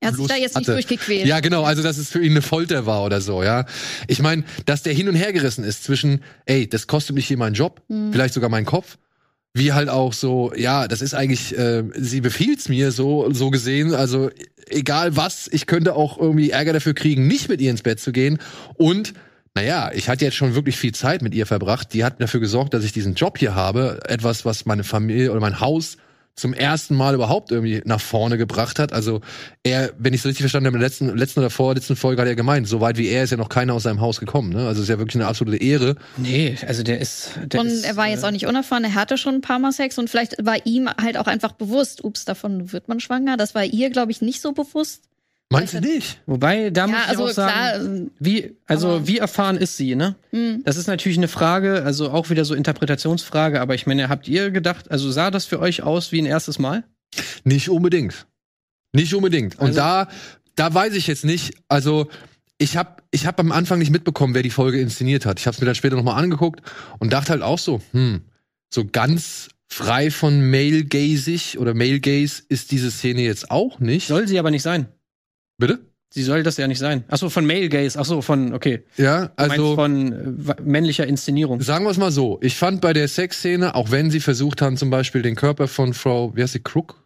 [0.00, 0.72] Er hat sich da jetzt nicht hatte.
[0.72, 1.26] durchgequält.
[1.26, 3.66] Ja, genau, also dass es für ihn eine Folter war oder so, ja.
[4.08, 7.36] Ich meine, dass der hin und her gerissen ist zwischen, ey, das kostet mich hier
[7.36, 8.10] meinen Job, Hm.
[8.12, 8.96] vielleicht sogar meinen Kopf,
[9.52, 13.94] wie halt auch so, ja, das ist eigentlich, äh, sie befiehlt mir so, so gesehen,
[13.94, 14.30] also
[14.68, 18.12] egal was, ich könnte auch irgendwie Ärger dafür kriegen, nicht mit ihr ins Bett zu
[18.12, 18.38] gehen
[18.76, 19.12] und
[19.54, 21.92] naja, ich hatte jetzt schon wirklich viel Zeit mit ihr verbracht.
[21.92, 23.98] Die hat dafür gesorgt, dass ich diesen Job hier habe.
[24.06, 25.96] Etwas, was meine Familie oder mein Haus
[26.40, 28.92] zum ersten Mal überhaupt irgendwie nach vorne gebracht hat.
[28.92, 29.20] Also
[29.62, 32.28] er, wenn ich es richtig verstanden habe, in der letzten, letzten oder vorletzten Folge hat
[32.28, 34.50] er gemeint, so weit wie er ist ja noch keiner aus seinem Haus gekommen.
[34.52, 34.66] Ne?
[34.66, 35.96] Also es ist ja wirklich eine absolute Ehre.
[36.16, 37.30] Nee, also der ist.
[37.46, 39.58] Der und ist, er war jetzt äh, auch nicht unerfahren, er hatte schon ein paar
[39.58, 43.36] Mal Sex und vielleicht war ihm halt auch einfach bewusst, ups, davon wird man schwanger.
[43.36, 45.09] Das war ihr, glaube ich, nicht so bewusst.
[45.52, 46.20] Meinst du nicht?
[46.26, 47.50] Wobei, da muss ja, ich also auch sagen,
[48.06, 50.14] klar, wie, also wie erfahren ist sie, ne?
[50.30, 54.28] hm, Das ist natürlich eine Frage, also auch wieder so Interpretationsfrage, aber ich meine, habt
[54.28, 56.84] ihr gedacht, also sah das für euch aus wie ein erstes Mal?
[57.42, 58.26] Nicht unbedingt.
[58.92, 59.58] Nicht unbedingt.
[59.58, 60.08] Und Also- da,
[60.54, 61.54] da weiß ich jetzt nicht.
[61.68, 62.08] Also
[62.58, 65.40] ich habe ich hab am Anfang nicht mitbekommen, wer die Folge inszeniert hat.
[65.40, 66.60] Ich habe es mir dann später nochmal angeguckt
[67.00, 68.20] und dachte halt auch so, hm,
[68.72, 74.06] so ganz frei von Male Gazig oder Male Gaze ist diese Szene jetzt auch nicht.
[74.06, 74.86] Soll sie aber nicht sein.
[75.60, 75.78] Bitte?
[76.12, 77.04] Sie soll das ja nicht sein.
[77.06, 77.96] Ach so, von Male Gaze.
[77.96, 78.82] Ach so, von, okay.
[78.96, 81.60] Ja, also von äh, männlicher Inszenierung.
[81.60, 82.40] sagen wir es mal so.
[82.42, 85.94] Ich fand bei der Sexszene, auch wenn sie versucht haben, zum Beispiel den Körper von
[85.94, 87.04] Frau, wie heißt sie, Crook?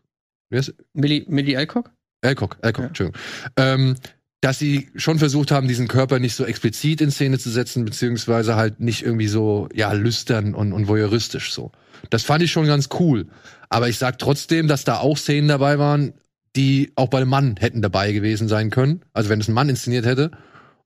[0.48, 0.74] Wie heißt sie?
[0.94, 1.90] Millie, Millie Alcock?
[2.22, 2.88] Alcock, Alcock, Ja.
[2.88, 3.20] Entschuldigung.
[3.59, 3.96] Ähm,
[4.40, 8.57] dass sie schon versucht haben, diesen Körper nicht so explizit in Szene zu setzen, beziehungsweise
[8.57, 11.72] halt nicht irgendwie so, ja, lüstern und, und voyeuristisch so.
[12.09, 13.26] Das fand ich schon ganz cool.
[13.68, 16.14] Aber ich sag trotzdem, dass da auch Szenen dabei waren,
[16.57, 19.05] die auch bei einem Mann hätten dabei gewesen sein können.
[19.12, 20.30] Also wenn es ein Mann inszeniert hätte.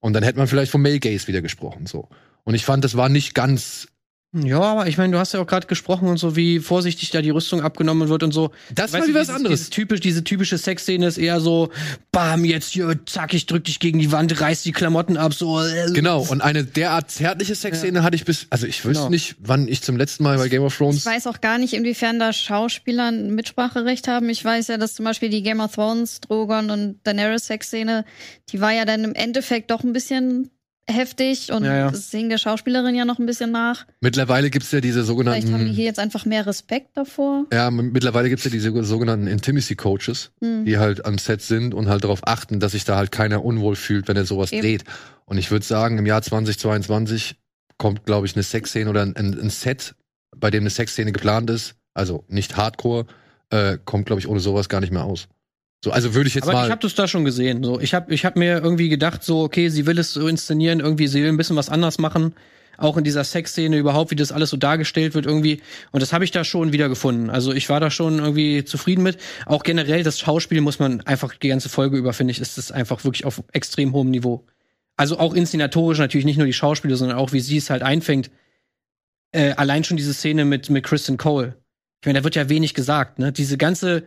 [0.01, 2.09] Und dann hätte man vielleicht von Male Gaze wieder gesprochen, so.
[2.45, 3.89] Und ich fand, das war nicht ganz
[4.35, 7.23] Ja, aber ich meine, du hast ja auch gerade gesprochen und so, wie vorsichtig da
[7.23, 8.51] die Rüstung abgenommen wird und so.
[8.75, 9.59] Das war wie was anderes.
[9.61, 11.71] Dieses typisch, diese typische Sexszene ist eher so,
[12.13, 15.59] bam, jetzt hier, zack, ich drück dich gegen die Wand, reiß die Klamotten ab, so.
[15.63, 19.09] äh, Genau, und eine derart zärtliche Sexszene hatte ich bis, also ich wüsste Genau.
[19.11, 21.07] nicht, wann ich zum letzten Mal bei Game of Ich Thrones.
[21.07, 24.29] weiß auch gar nicht, inwiefern da Schauspieler ein Mitspracherecht haben.
[24.29, 28.05] Ich weiß ja, dass zum Beispiel die Game of Thrones, Drogon und Daenerys Sexszene,
[28.51, 30.51] die war ja dann im Endeffekt doch ein bisschen
[30.89, 31.93] heftig und Ja, ja.
[32.11, 33.87] hing der Schauspielerin ja noch ein bisschen nach.
[34.01, 37.45] Mittlerweile gibt's ja diese Vielleicht haben die sogenannten, hier jetzt einfach mehr Respekt davor.
[37.53, 40.65] ja, mittlerweile gibt's ja diese sogenannten Intimacy Coaches, Hm.
[40.65, 43.77] die halt am Set sind und halt darauf achten, dass sich da halt keiner unwohl
[43.77, 44.63] fühlt, wenn er sowas Eben.
[44.63, 44.85] dreht.
[45.27, 47.37] Und ich würde sagen, im Jahr 2022
[47.77, 49.95] kommt, glaube ich, eine Sexszene oder ein, ein, ein Set,
[50.37, 53.07] bei dem eine Sexszene geplant ist, also nicht Hardcore,
[53.51, 55.29] äh, kommt, glaube ich, ohne sowas gar nicht mehr aus.
[55.85, 56.65] So, also würde ich jetzt Aber mal.
[56.65, 57.63] ich habe das da schon gesehen.
[57.63, 60.81] So, ich habe ich hab mir irgendwie gedacht, so, okay, sie will es so inszenieren,
[60.81, 62.35] irgendwie, sie will ein bisschen was anders machen.
[62.77, 65.61] Auch in dieser Sexszene überhaupt, wie das alles so dargestellt wird irgendwie.
[65.91, 67.29] Und das habe ich da schon wieder gefunden.
[67.29, 69.19] Also ich war da schon irgendwie zufrieden mit.
[69.47, 72.71] Auch generell das Schauspiel muss man einfach die ganze Folge über, finde ich, ist das
[72.71, 74.47] einfach wirklich auf extrem hohem Niveau.
[74.97, 78.31] Also auch inszenatorisch natürlich nicht nur die Schauspieler, sondern auch wie sie es halt einfängt.
[79.33, 81.57] Äh, allein schon diese Szene mit, mit Kristen Cole.
[82.01, 83.33] Ich meine, da wird ja wenig gesagt, ne?
[83.33, 84.05] Diese ganze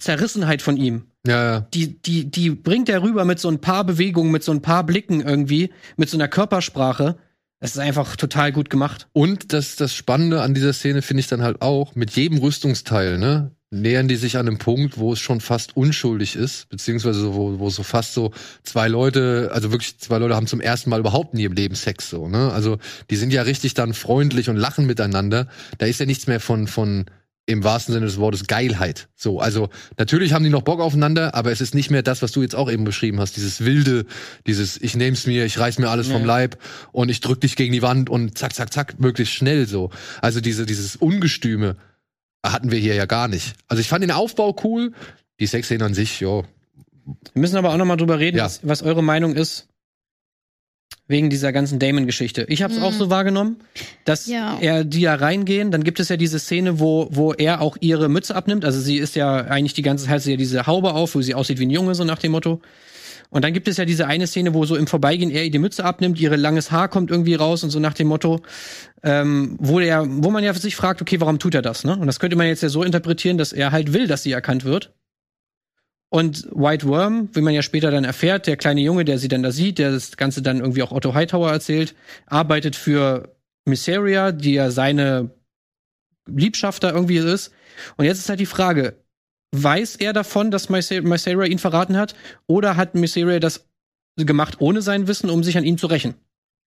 [0.00, 1.60] Zerrissenheit von ihm ja, ja.
[1.74, 4.84] die, die, die bringt er rüber mit so ein paar Bewegungen, mit so ein paar
[4.84, 7.16] Blicken irgendwie, mit so einer Körpersprache.
[7.60, 9.08] Das ist einfach total gut gemacht.
[9.12, 13.18] Und das, das Spannende an dieser Szene finde ich dann halt auch, mit jedem Rüstungsteil,
[13.18, 17.58] ne, nähern die sich an einem Punkt, wo es schon fast unschuldig ist, beziehungsweise wo,
[17.58, 18.32] wo so fast so
[18.62, 22.08] zwei Leute, also wirklich zwei Leute haben zum ersten Mal überhaupt in ihrem Leben Sex
[22.08, 22.50] so, ne?
[22.50, 22.78] Also
[23.10, 25.46] die sind ja richtig dann freundlich und lachen miteinander.
[25.76, 27.04] Da ist ja nichts mehr von, von
[27.46, 29.08] im wahrsten Sinne des Wortes Geilheit.
[29.16, 32.30] So, also natürlich haben die noch Bock aufeinander, aber es ist nicht mehr das, was
[32.32, 34.06] du jetzt auch eben beschrieben hast, dieses wilde,
[34.46, 36.26] dieses ich nehm's mir, ich reiß mir alles vom Ja.
[36.26, 36.58] Leib
[36.92, 39.90] und ich drück dich gegen die Wand und zack zack zack möglichst schnell so.
[40.22, 41.76] Also diese dieses ungestüme
[42.44, 43.54] hatten wir hier ja gar nicht.
[43.68, 44.92] Also ich fand den Aufbau cool,
[45.40, 46.42] die Sexszene an sich, ja,
[47.34, 48.44] Wir müssen aber auch noch mal drüber reden, Ja.
[48.44, 49.66] was, was eure Meinung ist.
[51.10, 52.46] Wegen dieser ganzen Damon-Geschichte.
[52.48, 52.84] Ich habe es Mhm.
[52.86, 53.56] auch so wahrgenommen,
[54.04, 54.56] dass Ja.
[54.60, 55.72] er die da reingehen.
[55.72, 58.64] Dann gibt es ja diese Szene, wo, wo er auch ihre Mütze abnimmt.
[58.64, 61.34] Also sie ist ja eigentlich die ganze Zeit sie ja diese Haube auf, wo sie
[61.34, 62.60] aussieht wie ein Junge, so nach dem Motto.
[63.30, 65.58] Und dann gibt es ja diese eine Szene, wo so im Vorbeigehen er ihr die
[65.58, 68.40] Mütze abnimmt, ihre langes Haar kommt irgendwie raus und so nach dem Motto,
[69.02, 71.96] ähm, wo er, wo man ja sich fragt, okay, warum tut er das, ne?
[71.96, 74.64] Und das könnte man jetzt ja so interpretieren, dass er halt will, dass sie erkannt
[74.64, 74.92] wird.
[76.10, 79.42] Und White Worm, wie man ja später dann erfährt, der kleine Junge, der sie dann
[79.44, 81.94] da sieht, der das Ganze dann irgendwie auch Otto Hightower erzählt,
[82.26, 83.34] arbeitet für
[83.64, 85.30] Mysteria, die ja seine
[86.26, 87.52] Liebschaft da irgendwie ist.
[87.96, 88.96] Und jetzt ist halt die Frage,
[89.52, 92.14] weiß er davon, dass Mysteria ihn verraten hat?
[92.46, 93.66] Oder hat Mysteria das
[94.16, 96.14] gemacht ohne sein Wissen, um sich an ihm zu rächen?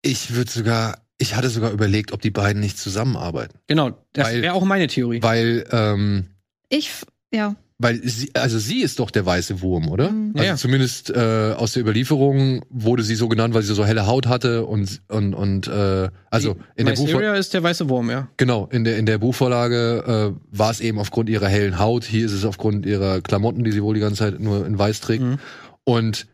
[0.03, 4.53] ich würde sogar, ich hatte sogar überlegt, ob die beiden nicht zusammenarbeiten, Genau, das wäre
[4.55, 5.21] auch meine Theorie.
[5.21, 6.25] weil ähm,
[6.69, 6.91] Ich,
[7.31, 7.55] ja.
[7.81, 10.11] Weil sie, also sie ist doch der weiße Wurm, oder?
[10.11, 10.31] Mhm.
[10.33, 10.55] Also Ja, ja.
[10.55, 14.65] zumindest äh, aus der Überlieferung wurde sie so genannt, weil sie so helle Haut hatte
[14.65, 18.27] und und und äh, also in der Buchvorlage ist der weiße Wurm, ja.
[18.37, 22.03] genau in der in der Buchvorlage äh, war es eben aufgrund ihrer hellen Haut.
[22.03, 25.01] Hier ist es aufgrund ihrer Klamotten, die sie wohl die ganze Zeit nur in Weiß
[25.01, 25.23] trägt.
[25.23, 25.39] Mhm.
[25.83, 26.27] Und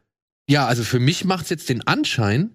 [0.49, 2.51] ja, also für mich macht's jetzt den Anschein,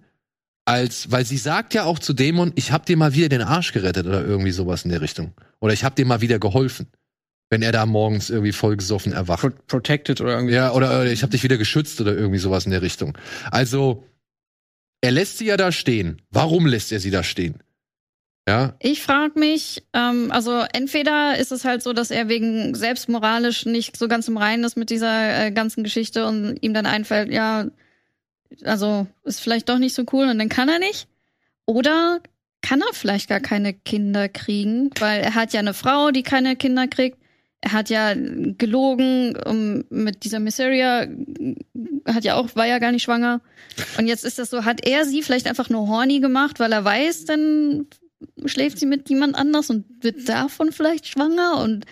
[0.65, 3.73] als weil sie sagt ja auch zu Dämon, ich hab dir mal wieder den Arsch
[3.73, 5.33] gerettet oder irgendwie sowas in der Richtung.
[5.59, 6.87] Oder ich hab dir mal wieder geholfen.
[7.49, 9.41] Wenn er da morgens irgendwie vollgesoffen erwacht.
[9.41, 10.55] Pro protected oder irgendwie.
[10.55, 13.17] Ja, oder, oder ich habe dich wieder geschützt oder irgendwie sowas in der Richtung.
[13.51, 14.03] Also,
[15.01, 16.21] er lässt sie ja da stehen.
[16.31, 17.61] Warum lässt er sie da stehen?
[18.47, 23.65] Ja, Ich frage mich, ähm, also entweder ist es halt so, dass er wegen selbstmoralisch
[23.65, 27.31] nicht so ganz im Reinen ist mit dieser äh, ganzen Geschichte und ihm dann einfällt,
[27.31, 27.67] ja,
[28.65, 31.07] also ist vielleicht doch nicht so cool und dann kann er nicht.
[31.65, 32.19] Oder
[32.61, 36.57] kann er vielleicht gar keine Kinder kriegen, weil er hat ja eine Frau, die keine
[36.57, 37.17] Kinder kriegt.
[37.65, 41.07] Er hat ja gelogen um, mit dieser Mysteria,
[42.05, 43.39] hat ja auch, war ja gar nicht schwanger.
[43.97, 46.83] Und jetzt ist das so, hat er sie vielleicht einfach nur horny gemacht, weil er
[46.83, 47.85] weiß, dann
[48.45, 51.85] schläft sie mit jemand anders und wird davon vielleicht schwanger und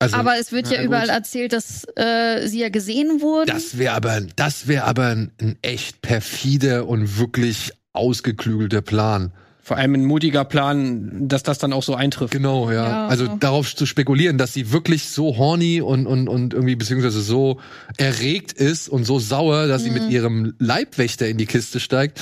[0.00, 0.86] also aber es wird ja gut.
[0.86, 3.46] überall erzählt, dass äh, sie ja gesehen wurden.
[3.46, 9.32] das wäre aber, das wäre aber ein, ein echt perfider und wirklich ausgeklügelter Plan.
[9.64, 12.34] Vor allem ein mutiger Plan, dass das dann auch so eintrifft.
[12.34, 12.86] Genau, ja.
[12.86, 13.36] Ja, also so.
[13.40, 17.58] darauf zu spekulieren, dass sie wirklich so horny und, und, und irgendwie beziehungsweise so
[17.96, 22.20] erregt ist und so sauer, dass sie mit ihrem Leibwächter in die Kiste steigt,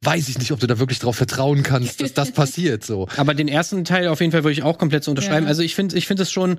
[0.00, 2.82] weiß ich nicht, ob du da wirklich drauf vertrauen kannst, dass das passiert.
[2.84, 3.06] So.
[3.16, 5.44] Aber den ersten Teil auf jeden Fall würde ich auch komplett so unterschreiben.
[5.44, 5.50] Ja.
[5.50, 6.58] Also ich finde, ich finde es schon.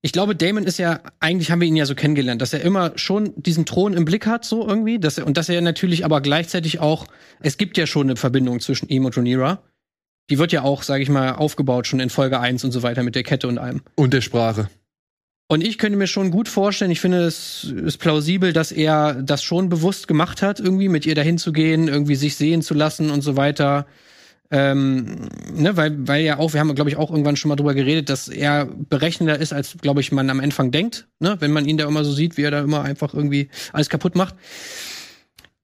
[0.00, 2.92] Ich glaube, Damon ist ja eigentlich haben wir ihn ja so kennengelernt, dass er immer
[2.96, 6.20] schon diesen Thron im Blick hat, so irgendwie, dass er und dass er natürlich aber
[6.20, 7.06] gleichzeitig auch.
[7.40, 9.62] Es gibt ja schon eine Verbindung zwischen ihm und Rhaenyra.
[10.30, 13.02] Die wird ja auch, sage ich mal, aufgebaut schon in Folge 1 und so weiter
[13.02, 13.82] mit der Kette und allem.
[13.96, 14.68] Und der Sprache.
[15.48, 19.42] Und ich könnte mir schon gut vorstellen, ich finde es ist plausibel, dass er das
[19.42, 23.10] schon bewusst gemacht hat, irgendwie mit ihr dahin zu gehen, irgendwie sich sehen zu lassen
[23.10, 23.86] und so weiter.
[24.50, 27.74] Ähm, ne, weil, weil ja auch, wir haben, glaube ich, auch irgendwann schon mal drüber
[27.74, 31.66] geredet, dass er berechnender ist, als, glaube ich, man am Anfang denkt, ne, wenn man
[31.66, 34.36] ihn da immer so sieht, wie er da immer einfach irgendwie alles kaputt macht.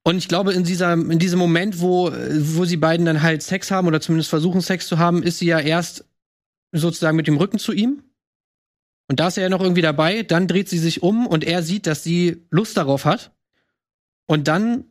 [0.03, 3.71] Und ich glaube, in dieser, in diesem Moment, wo, wo sie beiden dann halt Sex
[3.71, 6.05] haben oder zumindest versuchen, Sex zu haben, ist sie ja erst
[6.73, 8.03] sozusagen mit dem Rücken zu ihm.
[9.09, 10.23] Und da ist er ja noch irgendwie dabei.
[10.23, 13.33] Dann dreht sie sich um und er sieht, dass sie Lust darauf hat.
[14.27, 14.85] Und dann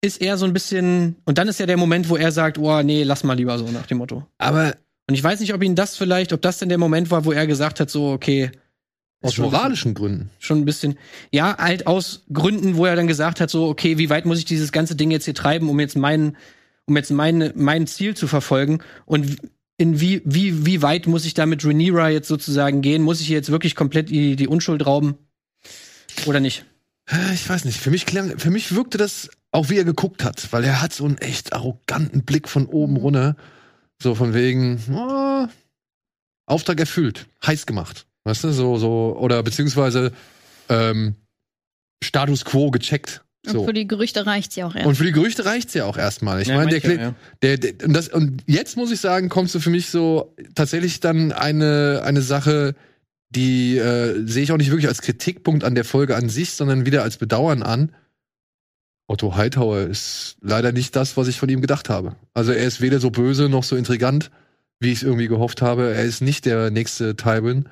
[0.00, 2.82] ist er so ein bisschen, und dann ist ja der Moment, wo er sagt, oh,
[2.82, 4.24] nee, lass mal lieber so nach dem Motto.
[4.38, 4.76] Aber
[5.08, 7.32] Und ich weiß nicht, ob ihn das vielleicht, ob das denn der Moment war, wo
[7.32, 8.50] er gesagt hat, so, okay,
[9.20, 10.30] aus moralischen Gründen.
[10.38, 10.96] schon ein bisschen,
[11.32, 14.44] ja, halt aus Gründen, wo er dann gesagt hat, so, okay, wie weit muss ich
[14.44, 16.36] dieses ganze Ding jetzt hier treiben, um jetzt mein,
[16.86, 19.36] um jetzt mein, mein Ziel zu verfolgen und
[19.76, 23.02] in wie, wie, wie weit muss ich da mit Rhaenyra jetzt sozusagen gehen?
[23.02, 25.16] Muss ich jetzt wirklich komplett die, die Unschuld rauben?
[26.26, 26.64] Oder nicht?
[27.06, 27.78] Äh, Ich weiß nicht.
[27.78, 30.92] Für mich klang, für mich wirkte das auch, wie er geguckt hat, weil er hat
[30.92, 32.98] so einen echt arroganten Blick von oben Mhm.
[33.00, 33.36] runter.
[34.02, 35.46] So von wegen, oh,
[36.46, 38.06] Auftrag erfüllt, heiß gemacht.
[38.24, 40.12] Weißt du, so, so, oder beziehungsweise
[40.68, 41.14] ähm,
[42.04, 43.24] Status quo gecheckt.
[43.46, 43.64] Und So.
[43.64, 44.86] für die Gerüchte reicht's ja auch erst.
[44.86, 46.42] Und für die Gerüchte reicht's ja auch erstmal.
[46.42, 47.14] Ich Ja, meine, der, Kle- ja.
[47.42, 51.00] der, der und, das, und jetzt muss ich sagen, kommst du für mich so tatsächlich
[51.00, 52.74] dann eine, eine Sache,
[53.30, 56.86] die äh, sehe ich auch nicht wirklich als Kritikpunkt an der Folge an sich, sondern
[56.86, 57.94] wieder als Bedauern an.
[59.08, 62.14] Otto Hightower ist leider nicht das, was ich von ihm gedacht habe.
[62.34, 64.30] Also er ist weder so böse noch so intrigant,
[64.80, 65.94] wie ich es irgendwie gehofft habe.
[65.94, 67.68] Er ist nicht der nächste Tywin.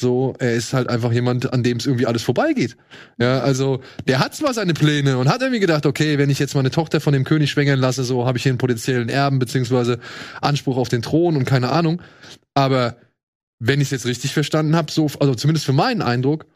[0.00, 2.76] So, er ist halt einfach jemand, an dem es irgendwie alles vorbeigeht.
[3.18, 6.54] Ja, also der hat zwar seine Pläne und hat irgendwie gedacht, okay, wenn ich jetzt
[6.54, 9.98] meine Tochter von dem König schwängern lasse, so habe ich hier einen potenziellen Erben beziehungsweise
[10.40, 12.02] Anspruch auf den Thron und keine Ahnung.
[12.54, 12.96] Aber
[13.58, 16.46] wenn ich es jetzt richtig verstanden habe, so, also zumindest für meinen Eindruck,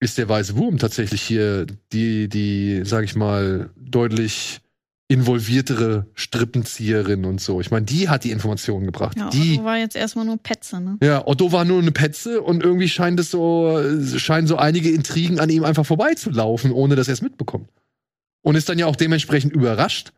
[0.00, 4.60] ist der weiße Wurm tatsächlich hier die, die, sag ich mal, deutlich
[5.08, 7.62] involviertere Strippenzieherin und so.
[7.62, 9.16] Ich meine, die hat die Informationen gebracht.
[9.18, 10.98] ja, die, Otto war jetzt erstmal nur Petze, ne?
[11.02, 13.82] ja, Otto war nur eine Petze und irgendwie scheint es so,
[14.18, 17.70] scheinen so einige Intrigen an ihm einfach vorbeizulaufen, ohne dass er es mitbekommt.
[18.42, 20.12] Und ist dann ja auch dementsprechend überrascht,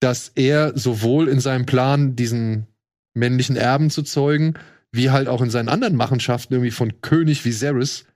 [0.00, 2.66] dass er sowohl in seinem Plan, diesen
[3.14, 4.54] männlichen Erben zu zeugen,
[4.92, 8.06] wie halt auch in seinen anderen Machenschaften irgendwie von König Viserys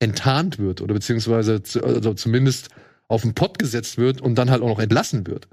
[0.00, 2.68] enttarnt wird oder beziehungsweise zu, also zumindest
[3.08, 5.46] auf den Pott gesetzt wird und dann halt auch noch entlassen wird.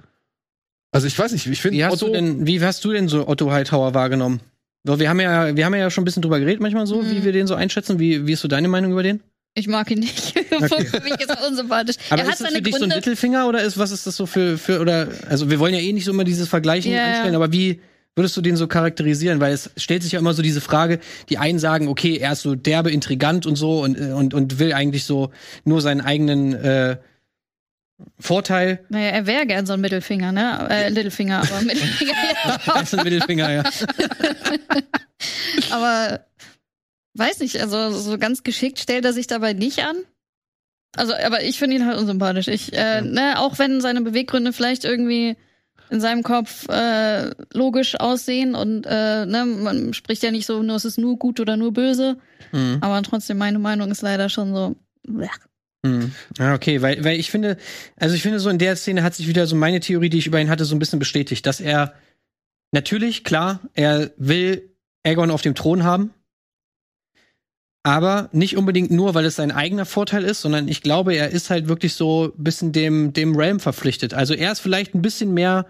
[0.91, 3.27] Also ich weiß nicht, ich finde Wie hast, du denn, wie hast du denn so
[3.27, 4.39] Otto Hightower wahrgenommen?
[4.83, 7.11] Wir haben ja, wir haben ja schon ein bisschen drüber geredet manchmal so, Mhm.
[7.11, 7.99] wie wir den so einschätzen.
[7.99, 9.21] Wie, wie ist so deine Meinung über den?
[9.53, 10.31] Ich mag ihn nicht.
[10.49, 11.95] für mich ist er unsympathisch.
[12.09, 12.95] Aber er hat ist das für dich so ein Gründe.
[12.95, 15.91] Mittelfinger oder ist was ist das so für für oder also wir wollen ja eh
[15.91, 17.03] nicht so immer dieses Vergleichen ja.
[17.05, 17.81] anstellen, aber wie
[18.17, 19.39] würdest du den so charakterisieren?
[19.39, 20.99] Weil es stellt sich ja immer so diese Frage,
[21.29, 24.59] die einen sagen, okay, er ist so derbe intrigant und so und äh, und und
[24.59, 25.31] will eigentlich so
[25.63, 26.97] nur seinen eigenen äh,
[28.19, 28.85] Vorteil.
[28.89, 30.67] naja, er wäre gern so ein Mittelfinger, ne?
[30.69, 32.13] Äh, Littlefinger, aber Mittelfinger.
[32.75, 33.63] Er ist ein Mittelfinger, ja.
[35.71, 36.25] aber
[37.15, 39.95] weiß nicht, also so ganz geschickt stellt er sich dabei nicht an.
[40.95, 42.47] Also, aber ich finde ihn halt unsympathisch.
[42.47, 45.35] Ich, äh, ne, auch wenn seine Beweggründe vielleicht irgendwie
[45.89, 50.75] in seinem Kopf äh, logisch aussehen und äh, ne, man spricht ja nicht so, nur
[50.75, 52.17] es ist nur gut oder nur böse,
[52.51, 52.77] Mhm.
[52.81, 54.75] aber trotzdem meine Meinung ist leider schon so.
[55.03, 55.29] blech.
[55.85, 56.11] Hm.
[56.37, 57.57] Ja, okay, weil, weil ich finde,
[57.97, 60.27] also ich finde so in der Szene hat sich wieder so meine Theorie, die ich
[60.27, 61.93] über ihn hatte, so ein bisschen bestätigt, dass er
[62.71, 64.73] natürlich, klar, er will
[65.03, 66.11] Aegon auf dem Thron haben,
[67.83, 71.49] aber nicht unbedingt nur, weil es sein eigener Vorteil ist, sondern ich glaube, er ist
[71.49, 74.13] halt wirklich so ein bisschen dem, dem Realm verpflichtet.
[74.13, 75.65] Also er ist vielleicht ein bisschen mehr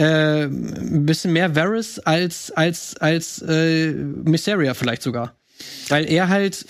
[0.00, 5.36] äh, ein bisschen mehr Varys als als als äh, Mysteria vielleicht sogar,
[5.88, 6.64] weil er halt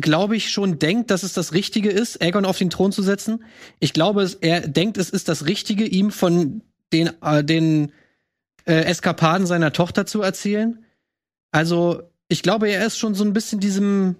[0.00, 3.44] glaube ich, schon denkt, dass es das Richtige ist, Aegon auf den Thron zu setzen.
[3.80, 6.62] Ich glaube, er denkt, es ist das Richtige, ihm von
[6.92, 7.92] den, äh, den
[8.64, 10.84] äh, Eskapaden seiner Tochter zu erzählen.
[11.50, 14.16] Also, ich glaube, er ist schon so ein bisschen diesem,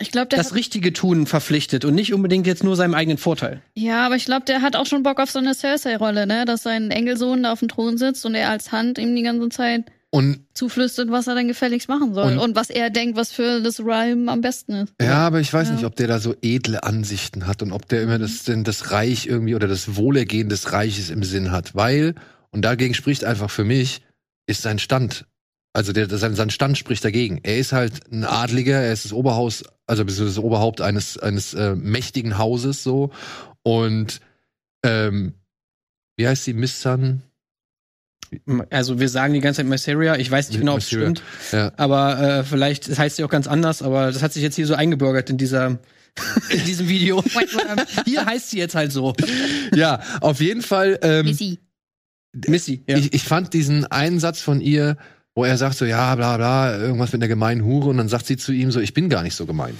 [0.00, 3.18] Ich glaube, der das hat, Richtige tun verpflichtet und nicht unbedingt jetzt nur seinem eigenen
[3.18, 3.62] Vorteil.
[3.74, 6.44] ja, aber ich glaube, der hat auch schon Bock auf so eine Cersei-Rolle, ne?
[6.44, 9.48] Dass sein Engelsohn da auf dem Thron sitzt und er als Hand ihm die ganze
[9.48, 12.32] Zeit Und zuflüstert, was er dann gefälligst machen soll.
[12.32, 14.94] Und- Und, was er denkt, was für das Rhyme am besten ist.
[15.02, 15.74] ja, aber ich weiß Ja.
[15.74, 18.90] nicht, ob der da so edle Ansichten hat und ob der immer das, denn das
[18.92, 21.74] Reich irgendwie oder das Wohlergehen des Reiches im Sinn hat.
[21.74, 22.14] Weil,
[22.50, 24.00] und dagegen spricht einfach für mich,
[24.46, 25.26] ist sein Stand.
[25.78, 27.38] Also der, sein, sein Stand spricht dagegen.
[27.44, 31.76] Er ist halt ein Adliger, er ist das Oberhaus, also das Oberhaupt eines, eines äh,
[31.76, 33.12] mächtigen Hauses so.
[33.62, 34.20] Und
[34.84, 35.34] ähm,
[36.16, 36.52] wie heißt sie?
[36.52, 37.22] Miss Sun?
[38.70, 41.22] Also wir sagen die ganze Zeit Mysteria, ich weiß nicht genau, ob es stimmt,
[41.52, 41.70] Ja.
[41.76, 44.66] aber äh, vielleicht das heißt sie auch ganz anders, aber das hat sich jetzt hier
[44.66, 45.78] so eingebürgert in dieser
[46.50, 47.22] in diesem Video.
[48.04, 49.14] hier heißt sie jetzt halt so.
[49.76, 50.98] ja, auf jeden Fall.
[51.02, 51.60] Ähm, Missy.
[52.48, 52.82] Missy.
[52.88, 52.96] Ja.
[52.98, 54.96] Ich, ich fand diesen einen Satz von ihr,
[55.38, 58.26] wo er sagt so, ja, bla bla, irgendwas mit der gemeinen Hure und dann sagt
[58.26, 59.78] sie zu ihm so, ich bin gar nicht so gemein.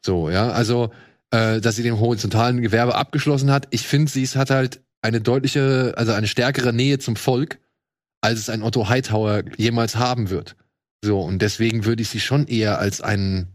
[0.00, 0.92] So, ja, also,
[1.30, 3.68] äh, dass sie den horizontalen Gewerbe abgeschlossen hat.
[3.68, 7.58] Ich finde, sie hat halt eine deutliche, also eine stärkere Nähe zum Volk,
[8.22, 10.56] als es ein Otto Hightower jemals haben wird.
[11.04, 13.48] So, und deswegen würde ich sie schon eher als einen,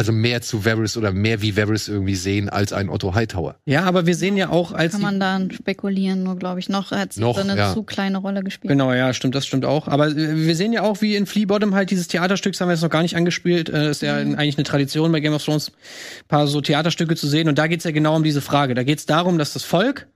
[0.00, 3.56] also mehr zu Varys oder mehr wie Varys irgendwie sehen, als ein Otto Hightower.
[3.66, 6.70] ja, aber wir sehen ja auch als Kann man da spekulieren, nur glaube ich.
[6.70, 7.74] Noch hat sie Noch, so eine ja.
[7.74, 8.70] zu kleine Rolle gespielt.
[8.70, 9.88] Genau, ja, stimmt, das stimmt auch.
[9.88, 12.68] Aber äh, wir sehen ja auch, wie in Flea Bottom halt dieses Theaterstück, das haben
[12.68, 14.36] wir jetzt noch gar nicht angespielt, äh, ist ja Mhm.
[14.36, 17.48] eigentlich eine Tradition bei Game of Thrones, ein paar so Theaterstücke zu sehen.
[17.48, 18.74] Und da geht's ja genau um diese Frage.
[18.74, 20.06] Da geht's darum, dass das Volk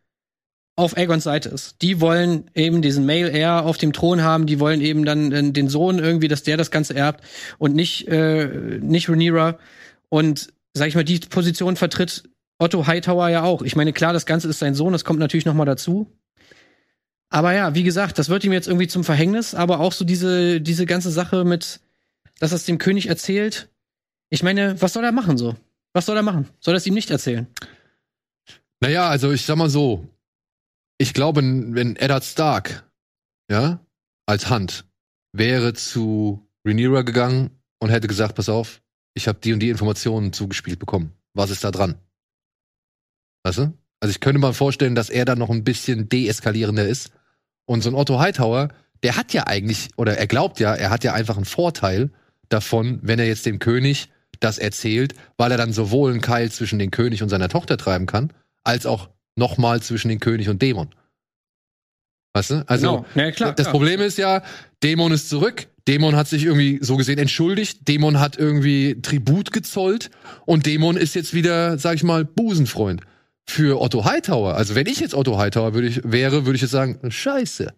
[0.76, 1.80] auf Aegons Seite ist.
[1.82, 5.68] Die wollen eben diesen Male Heir auf dem Thron haben, die wollen eben dann den
[5.68, 7.24] Sohn irgendwie, dass der das Ganze erbt
[7.58, 9.58] und nicht, äh, nicht Rhaenyra.
[10.08, 12.24] Und sag ich mal, die Position vertritt
[12.58, 13.62] Otto Hightower ja auch.
[13.62, 16.10] Ich meine, klar, das Ganze ist sein Sohn, das kommt natürlich noch mal dazu.
[17.30, 20.60] Aber ja, wie gesagt, das wird ihm jetzt irgendwie zum Verhängnis, aber auch so diese,
[20.60, 21.80] diese ganze Sache mit,
[22.38, 23.68] dass er es dem König erzählt.
[24.30, 25.56] Ich meine, was soll er machen so?
[25.92, 26.48] Was soll er machen?
[26.60, 27.46] Soll er es ihm nicht erzählen?
[28.80, 30.06] Naja, also ich sag mal so,
[30.98, 32.90] ich glaube, wenn Eddard Stark,
[33.50, 33.80] ja,
[34.26, 34.86] als Hand,
[35.32, 38.80] wäre zu Rhaenyra gegangen und hätte gesagt, pass auf,
[39.14, 41.12] ich habe die und die Informationen zugespielt bekommen.
[41.34, 41.96] Was ist da dran?
[43.44, 43.72] Weißt du?
[44.00, 47.10] Also ich könnte mal vorstellen, dass er dann noch ein bisschen deeskalierender ist.
[47.66, 48.68] Und so ein Otto Hightower,
[49.02, 52.10] der hat ja eigentlich, oder er glaubt ja, er hat ja einfach einen Vorteil
[52.48, 56.78] davon, wenn er jetzt dem König das erzählt, weil er dann sowohl einen Keil zwischen
[56.78, 58.32] den König und seiner Tochter treiben kann,
[58.62, 60.88] als auch nochmal zwischen den König und Dämon.
[62.34, 62.64] Weißt du?
[62.68, 63.06] Also, genau.
[63.14, 63.72] ja, klar, das klar.
[63.72, 64.42] Problem ist ja,
[64.82, 65.68] Dämon ist zurück.
[65.86, 67.86] Dämon hat sich irgendwie so gesehen entschuldigt.
[67.86, 70.10] Dämon hat irgendwie Tribut gezollt.
[70.46, 73.02] Und Dämon ist jetzt wieder, sag ich mal, Busenfreund.
[73.46, 74.54] Für Otto Hightower.
[74.56, 77.74] Also wenn ich jetzt Otto Hightower würde ich, wäre, würde ich jetzt sagen, scheiße.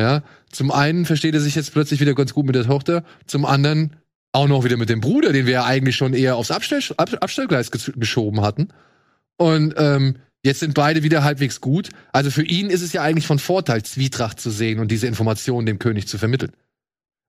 [0.00, 0.22] Ja.
[0.50, 3.04] Zum einen versteht er sich jetzt plötzlich wieder ganz gut mit der Tochter.
[3.26, 3.96] Zum anderen
[4.32, 7.10] auch noch wieder mit dem Bruder, den wir ja eigentlich schon eher aufs Abstell, Ab,
[7.20, 8.68] Abstellgleis ges- geschoben hatten.
[9.36, 11.90] Und ähm, jetzt sind beide wieder halbwegs gut.
[12.12, 15.66] Also für ihn ist es ja eigentlich von Vorteil, Zwietracht zu sehen und diese Informationen
[15.66, 16.52] dem König zu vermitteln.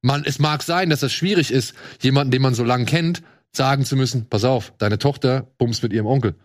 [0.01, 3.23] Man, es mag sein, dass es schwierig ist, jemanden, den man so lange kennt,
[3.55, 6.35] sagen zu müssen, pass auf, deine Tochter bumst mit ihrem Onkel.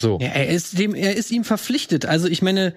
[0.00, 0.18] So.
[0.20, 2.06] Ja, er ist dem, er ist ihm verpflichtet.
[2.06, 2.74] Also ich meine,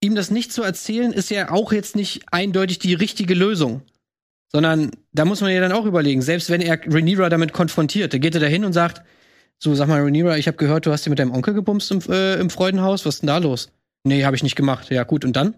[0.00, 3.82] ihm das nicht zu erzählen, ist ja auch jetzt nicht eindeutig die richtige Lösung.
[4.50, 8.18] Sondern da muss man ja dann auch überlegen, selbst wenn er Rhaenyra damit konfrontiert, da
[8.18, 9.02] geht er da hin und sagt,
[9.62, 12.00] so sag mal Rhaenyra, ich habe gehört, du hast dir mit deinem Onkel gebumst im,
[12.08, 13.70] äh, im Freudenhaus, was ist denn da los?
[14.04, 14.90] Nee, habe ich nicht gemacht.
[14.90, 15.54] Ja, gut, und dann?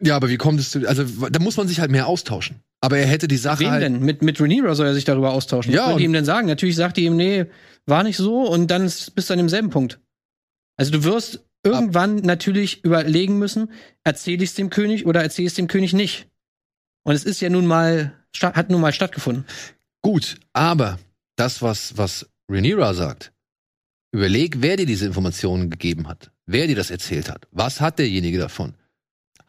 [0.00, 2.60] Ja, aber wie kommt es zu, also da muss man sich halt mehr austauschen.
[2.80, 3.82] Aber er hätte die Sache Wen halt.
[3.82, 4.00] denn?
[4.00, 5.72] Mit, mit Rhaenyra soll er sich darüber austauschen.
[5.72, 6.46] Ja, Was die ihm denn sagen?
[6.46, 7.46] Natürlich sagt die ihm, nee,
[7.86, 9.98] war nicht so und dann ist- bist du an demselben Punkt.
[10.76, 13.72] Also du wirst irgendwann natürlich überlegen müssen,
[14.04, 16.28] erzähle ich es dem König oder erzähle ich es dem König nicht.
[17.04, 19.44] Und es ist ja nun mal, hat nun mal stattgefunden.
[20.02, 21.00] Gut, aber
[21.36, 23.32] das, was, was Rhaenyra sagt,
[24.12, 27.46] überleg, wer dir diese Informationen gegeben hat, wer dir das erzählt hat.
[27.50, 28.74] Was hat derjenige davon?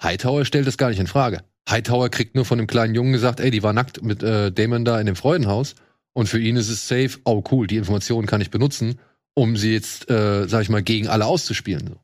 [0.01, 1.41] Hightower stellt das gar nicht in Frage.
[1.69, 4.85] Hightower kriegt nur von dem kleinen Jungen gesagt, ey, die war nackt mit äh, Damon
[4.85, 5.75] da in dem Freudenhaus.
[6.13, 8.99] Und für ihn ist es safe, oh cool, die Informationen kann ich benutzen,
[9.35, 11.87] um sie jetzt, äh, sag ich mal, gegen alle auszuspielen.
[11.87, 11.95] So.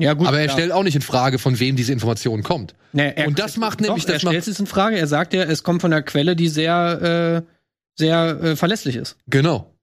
[0.00, 0.28] Ja, gut.
[0.28, 0.56] Aber er klar.
[0.58, 2.74] stellt auch nicht in Frage, von wem diese Information kommt.
[2.92, 4.96] Nee, er, und das macht nämlich- doch, das er stellt es in Frage.
[4.96, 7.52] Er sagt ja, es kommt von einer Quelle, die sehr, äh,
[7.98, 9.16] sehr äh, verlässlich ist.
[9.26, 9.74] Genau.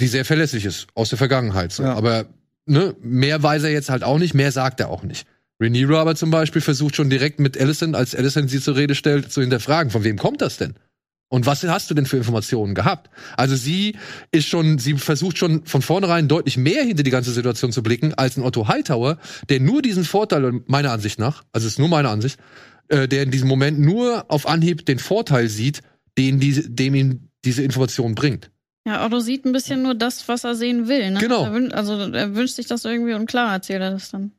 [0.00, 1.72] Die sehr verlässlich ist, aus der Vergangenheit.
[1.72, 1.82] So.
[1.82, 1.94] Ja.
[1.94, 2.26] Aber
[2.66, 5.26] ne, mehr weiß er jetzt halt auch nicht, mehr sagt er auch nicht.
[5.60, 9.30] Rhaenyra aber zum Beispiel versucht schon direkt mit Alicent, als Alicent sie zur Rede stellt,
[9.30, 10.74] zu hinterfragen, von wem kommt das denn?
[11.28, 13.08] Und was hast du denn für Informationen gehabt?
[13.36, 13.96] Also sie
[14.32, 18.14] ist schon, sie versucht schon von vornherein deutlich mehr hinter die ganze Situation zu blicken,
[18.14, 21.88] als ein Otto Hightower, der nur diesen Vorteil, meiner Ansicht nach, also es ist nur
[21.88, 22.40] meine Ansicht,
[22.88, 25.82] äh, der in diesem Moment nur auf Anhieb den Vorteil sieht,
[26.18, 28.50] den diese, dem ihm diese Information bringt.
[28.90, 31.12] Ja, Otto sieht ein bisschen nur das, was er sehen will.
[31.12, 31.20] Ne?
[31.20, 31.44] Genau.
[31.44, 34.32] Er also er wünscht sich das irgendwie und klar erzählt er das dann.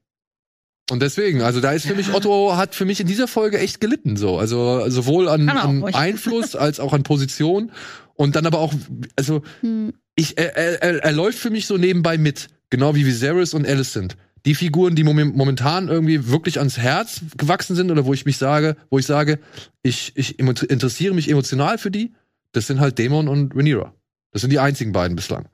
[0.91, 3.79] Und deswegen, also da ist für mich, Otto hat für mich in dieser Folge echt
[3.79, 4.37] gelitten so.
[4.37, 5.85] Also sowohl an, an.
[5.85, 7.71] Einfluss als auch an Position.
[8.15, 8.73] Und dann aber auch,
[9.15, 9.93] also Hm.
[10.15, 12.49] ich, er, er, er, läuft für mich so nebenbei mit.
[12.69, 14.17] Genau wie Viserys und Alicent.
[14.45, 18.37] Die Figuren, die mom- momentan irgendwie wirklich ans Herz gewachsen sind oder wo ich mich
[18.37, 19.39] sage, wo ich sage,
[19.83, 22.11] ich, ich interessiere mich emotional für die,
[22.51, 23.93] das sind halt Daemon und Rhaenyra.
[24.31, 25.47] Das sind die einzigen beiden bislang.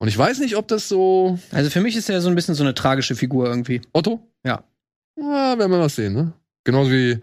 [0.00, 2.54] Und ich weiß nicht, ob das so Also für mich ist er so ein bisschen
[2.54, 3.80] so eine tragische Figur irgendwie.
[3.92, 4.20] Otto?
[4.44, 4.62] Ja.
[5.18, 6.32] Ja, werden wir mal sehen, ne?
[6.64, 7.18] Genauso wie,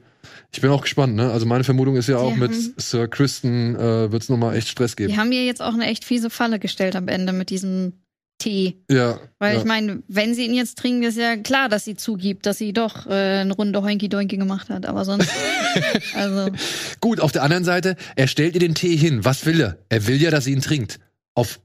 [0.51, 1.31] ich bin auch gespannt, ne?
[1.31, 4.67] Also meine Vermutung ist ja auch Sie mit Sir Kristen äh, wird es nochmal echt
[4.67, 5.13] Stress geben.
[5.13, 7.93] Die haben mir jetzt auch eine echt fiese Falle gestellt am Ende mit diesem
[8.37, 8.83] Tee.
[8.89, 9.19] Ja.
[9.39, 9.59] Weil ja.
[9.59, 12.73] ich meine, wenn sie ihn jetzt trinken, ist ja klar, dass sie zugibt, dass sie
[12.73, 14.85] doch äh, eine Runde Hoinky Doinky gemacht hat.
[14.85, 15.29] Aber sonst,
[16.15, 16.51] also
[16.99, 19.23] Gut, auf der anderen Seite, er stellt ihr den Tee hin.
[19.23, 19.77] Was will er?
[19.89, 20.99] Er will ja, dass sie ihn trinkt.
[21.33, 21.61] Auf,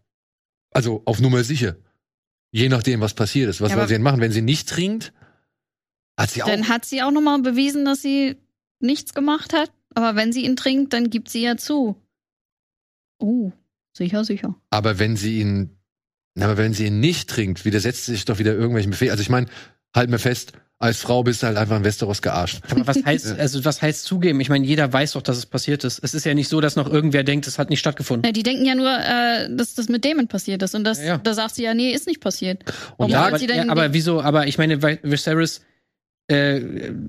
[0.72, 1.76] also auf Nummer sicher.
[2.52, 3.60] Je nachdem, was passiert ist.
[3.60, 4.20] Was Ja, soll sie denn machen?
[4.20, 5.12] Wenn sie nicht trinkt,
[6.18, 6.48] hat sie auch.
[6.48, 8.36] dann hat sie auch nochmal bewiesen, dass sie
[8.80, 9.72] nichts gemacht hat.
[9.94, 11.96] Aber wenn sie ihn trinkt, dann gibt sie ja zu.
[13.18, 13.52] Oh,
[13.96, 14.54] sicher, sicher.
[14.70, 15.76] Aber wenn sie ihn,
[16.38, 19.10] aber wenn sie ihn nicht trinkt, widersetzt sie sich doch wieder irgendwelchen Befehlen.
[19.10, 19.46] Also ich meine,
[19.94, 22.60] halt mir fest, als Frau bist du halt einfach in Westeros gearscht.
[22.70, 24.40] Aber was heißt, also was heißt zugeben?
[24.40, 25.98] Ich meine, jeder weiß doch, dass es passiert ist.
[26.02, 28.24] Es ist ja nicht so, dass noch irgendwer denkt, es hat nicht stattgefunden.
[28.24, 30.74] Ja, die denken ja nur, äh, dass das mit Damon passiert ist.
[30.74, 31.18] Und das, Ja, ja.
[31.18, 32.64] da sagt sie ja, nee, ist nicht passiert.
[32.96, 34.22] Und hat aber, sie denn ja, aber wieso?
[34.22, 35.60] Aber ich meine, Viserys
[36.30, 36.60] äh,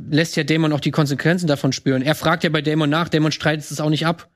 [0.09, 2.01] lässt ja Daemon auch die Konsequenzen davon spüren.
[2.01, 4.29] Er fragt ja bei Daemon nach, Daemon streitet es auch nicht ab,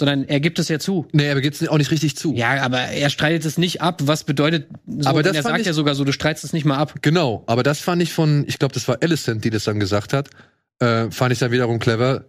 [0.00, 1.06] sondern er gibt es ja zu.
[1.12, 2.34] nee, aber gibt's auch nicht richtig zu.
[2.34, 4.00] Ja, aber er streitet es nicht ab.
[4.04, 4.66] Was bedeutet?
[4.88, 6.94] So, Aber das er sagt ich- ja sogar so, du streitest es nicht mal ab.
[7.02, 10.12] Genau, aber das fand ich von, ich glaube, das war Alicent, die das dann gesagt
[10.12, 10.28] hat,
[10.80, 12.24] äh, fand ich dann wiederum clever,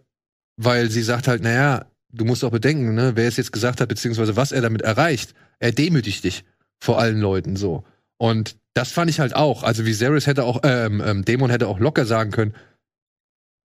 [0.57, 3.89] weil sie sagt halt, naja, du musst auch bedenken, ne, wer es jetzt gesagt hat,
[3.89, 5.33] beziehungsweise was er damit erreicht.
[5.59, 6.43] Er demütigt dich
[6.79, 7.83] vor allen Leuten so.
[8.17, 9.63] Und das fand ich halt auch.
[9.63, 12.53] Also Viserys hätte auch, ähm, ähm, Dämon hätte auch locker sagen können,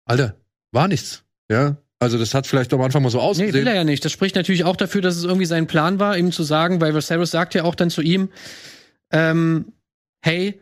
[0.05, 0.35] Alter,
[0.71, 1.23] war nichts.
[1.51, 3.53] Ja, also das hat vielleicht am Anfang mal so Nee, ausgesehen.
[3.53, 4.03] will er ja nicht.
[4.05, 6.95] Das spricht natürlich auch dafür, dass es irgendwie sein Plan war, ihm zu sagen, weil
[6.95, 8.29] Viserys sagt ja auch dann zu ihm,
[9.11, 9.73] ähm,
[10.21, 10.61] hey,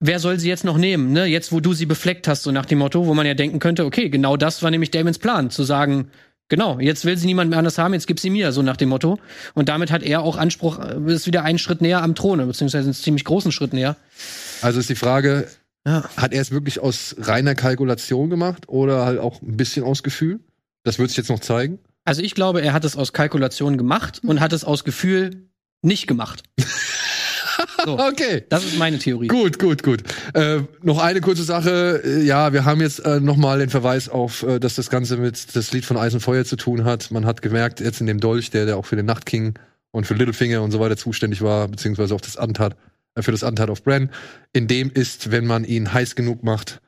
[0.00, 1.24] wer soll sie jetzt noch nehmen, ne?
[1.26, 3.84] Jetzt, wo du sie befleckt hast, so nach dem Motto, wo man ja denken könnte,
[3.84, 6.10] okay, genau das war nämlich Damons Plan, zu sagen,
[6.48, 8.90] genau, jetzt will sie niemand mehr anders haben, jetzt gib sie mir, so nach dem
[8.90, 9.18] Motto.
[9.54, 12.84] Und damit hat er auch Anspruch, äh, ist wieder einen Schritt näher am Throne, beziehungsweise
[12.84, 13.96] einen ziemlich großen Schritt näher.
[14.62, 15.48] Also ist die Frage,
[15.88, 16.04] Ja.
[16.16, 20.40] Hat er es wirklich aus reiner Kalkulation gemacht oder halt auch ein bisschen aus Gefühl?
[20.84, 21.78] Das wird sich jetzt noch zeigen.
[22.04, 25.48] Also ich glaube, er hat es aus Kalkulation gemacht und hat es aus Gefühl
[25.82, 26.42] nicht gemacht.
[27.84, 27.98] So.
[27.98, 28.44] Okay.
[28.48, 29.28] Das ist meine Theorie.
[29.28, 30.02] Gut, gut, gut.
[30.34, 32.02] Äh, noch eine kurze Sache.
[32.04, 35.16] Äh, Ja, wir haben jetzt äh, noch mal den Verweis auf, äh, dass das Ganze
[35.16, 37.10] mit das Lied von Eis und Feuer zu tun hat.
[37.10, 39.54] Man hat gemerkt, jetzt in dem Dolch, der, der auch für den Nachtking
[39.90, 42.76] und für Littlefinger und so weiter zuständig war, beziehungsweise auch das Antat, äh,
[43.22, 44.10] für das Antat auf Bran.
[44.52, 46.80] In dem ist, wenn man ihn heiß genug macht,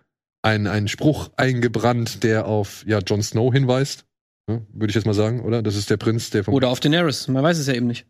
[0.42, 4.04] ein, ein Spruch eingebrannt, der auf ja, Jon Snow hinweist.
[4.48, 5.62] Ja, Würde ich jetzt mal sagen, oder?
[5.62, 6.54] Das ist der Prinz, der vom.
[6.54, 7.28] Oder auf Daenerys.
[7.28, 8.06] Man weiß es ja eben nicht.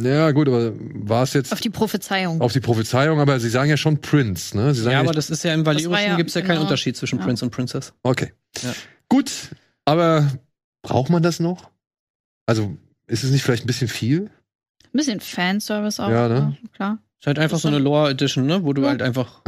[0.00, 2.40] Ja, gut, aber war es jetzt Auf die Prophezeiung.
[2.40, 4.74] auf die Prophezeiung, aber sie sagen ja schon Prince, ne?
[4.74, 6.62] Sie sagen Ja, ja, aber das ist ja im Valerischen ja- gibt's ja keinen genau.
[6.62, 7.24] Unterschied zwischen Ja.
[7.24, 7.92] Prince und Princess.
[8.02, 8.32] Okay.
[8.62, 8.72] Ja.
[9.08, 9.30] Gut,
[9.84, 10.32] aber
[10.82, 11.70] braucht man das noch?
[12.46, 14.30] Also, ist es nicht vielleicht ein bisschen viel?
[14.86, 16.10] Ein bisschen Fanservice auch.
[16.10, 16.56] Ja, ne?
[16.60, 16.98] ja, klar.
[17.24, 18.88] Ist halt einfach so eine Lore Edition, ne, wo du Ja.
[18.88, 19.40] halt einfach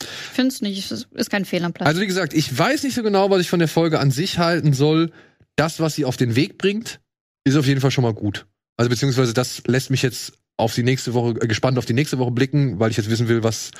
[0.00, 0.92] Ich finde es nicht.
[0.92, 1.88] Es ist kein Fehl am Platz.
[1.88, 4.38] Also, wie gesagt, ich weiß nicht so genau, was ich von der Folge an sich
[4.38, 5.10] halten soll.
[5.56, 7.00] Das, was sie auf den Weg bringt,
[7.42, 8.46] ist auf jeden Fall schon mal gut.
[8.76, 12.18] Also, beziehungsweise das lässt mich jetzt auf die nächste Woche, äh, gespannt auf die nächste
[12.20, 13.72] Woche blicken, weil ich jetzt wissen will, was,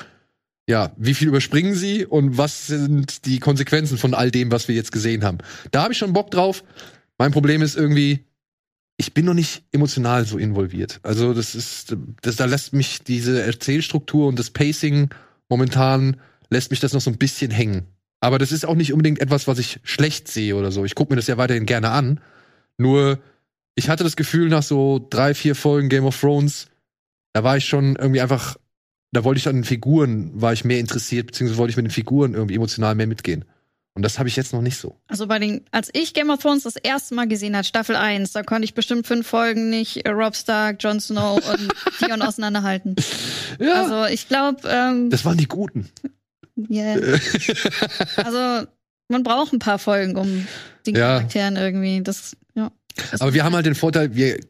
[0.68, 4.74] ja, wie viel überspringen sie und was sind die Konsequenzen von all dem, was wir
[4.74, 5.38] jetzt gesehen haben.
[5.70, 6.64] Da habe ich schon Bock drauf.
[7.18, 8.24] Mein Problem ist irgendwie,
[8.96, 11.00] ich bin noch nicht emotional so involviert.
[11.02, 15.10] Also das ist, das, da lässt mich diese Erzählstruktur und das Pacing
[15.48, 16.16] momentan
[16.50, 17.86] lässt mich das noch so ein bisschen hängen.
[18.20, 20.84] Aber das ist auch nicht unbedingt etwas, was ich schlecht sehe oder so.
[20.84, 22.20] Ich gucke mir das ja weiterhin gerne an.
[22.78, 23.18] Nur,
[23.74, 26.68] ich hatte das Gefühl, nach so drei, vier Folgen Game of Thrones,
[27.32, 28.56] da war ich schon irgendwie einfach,
[29.12, 31.90] da wollte ich an den Figuren, war ich mehr interessiert, beziehungsweise wollte ich mit den
[31.90, 33.44] Figuren irgendwie emotional mehr mitgehen.
[33.94, 34.96] Und das habe ich jetzt noch nicht so.
[35.06, 38.32] Also bei den, als ich Game of Thrones das erste Mal gesehen hat, Staffel 1,
[38.32, 42.96] da konnte ich bestimmt fünf Folgen nicht äh, Rob Stark, Jon Snow und Theon auseinanderhalten.
[43.60, 43.82] Ja.
[43.82, 45.88] Also ich glaube, ähm, das waren die Guten.
[46.68, 46.96] yeah.
[48.16, 48.66] also
[49.08, 50.46] man braucht ein paar Folgen, um
[50.86, 51.18] den Ja.
[51.18, 52.72] Charakteren irgendwie das, ja.
[53.12, 54.40] Das Aber wir haben halt den Vorteil, wir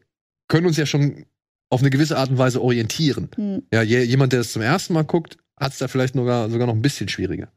[0.47, 1.25] können uns ja schon
[1.69, 3.29] auf eine gewisse Art und Weise orientieren.
[3.35, 3.63] Hm.
[3.71, 6.65] Ja, je, jemand, der es zum ersten Mal guckt, hat es da vielleicht sogar, sogar
[6.67, 7.49] noch ein bisschen schwieriger.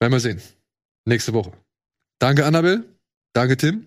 [0.00, 0.40] Werden wir sehen.
[1.06, 1.52] Nächste Woche.
[2.18, 2.84] Danke, Annabel.
[3.32, 3.86] Danke, Tim.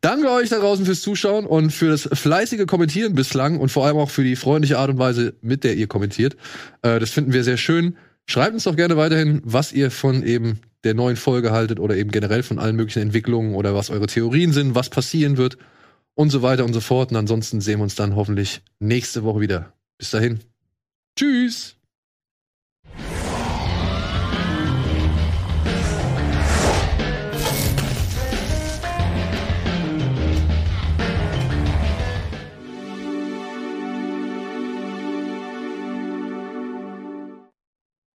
[0.00, 3.96] Danke euch da draußen fürs Zuschauen und für das fleißige Kommentieren bislang und vor allem
[3.96, 6.36] auch für die freundliche Art und Weise, mit der ihr kommentiert.
[6.82, 7.96] Äh, das finden wir sehr schön.
[8.26, 12.10] Schreibt uns doch gerne weiterhin, was ihr von eben der neuen Folge haltet oder eben
[12.10, 15.56] generell von allen möglichen Entwicklungen oder was eure Theorien sind, was passieren wird
[16.14, 17.10] und so weiter und so fort.
[17.10, 19.72] Und ansonsten sehen wir uns dann hoffentlich nächste Woche wieder.
[19.98, 20.40] Bis dahin.
[21.18, 21.73] Tschüss.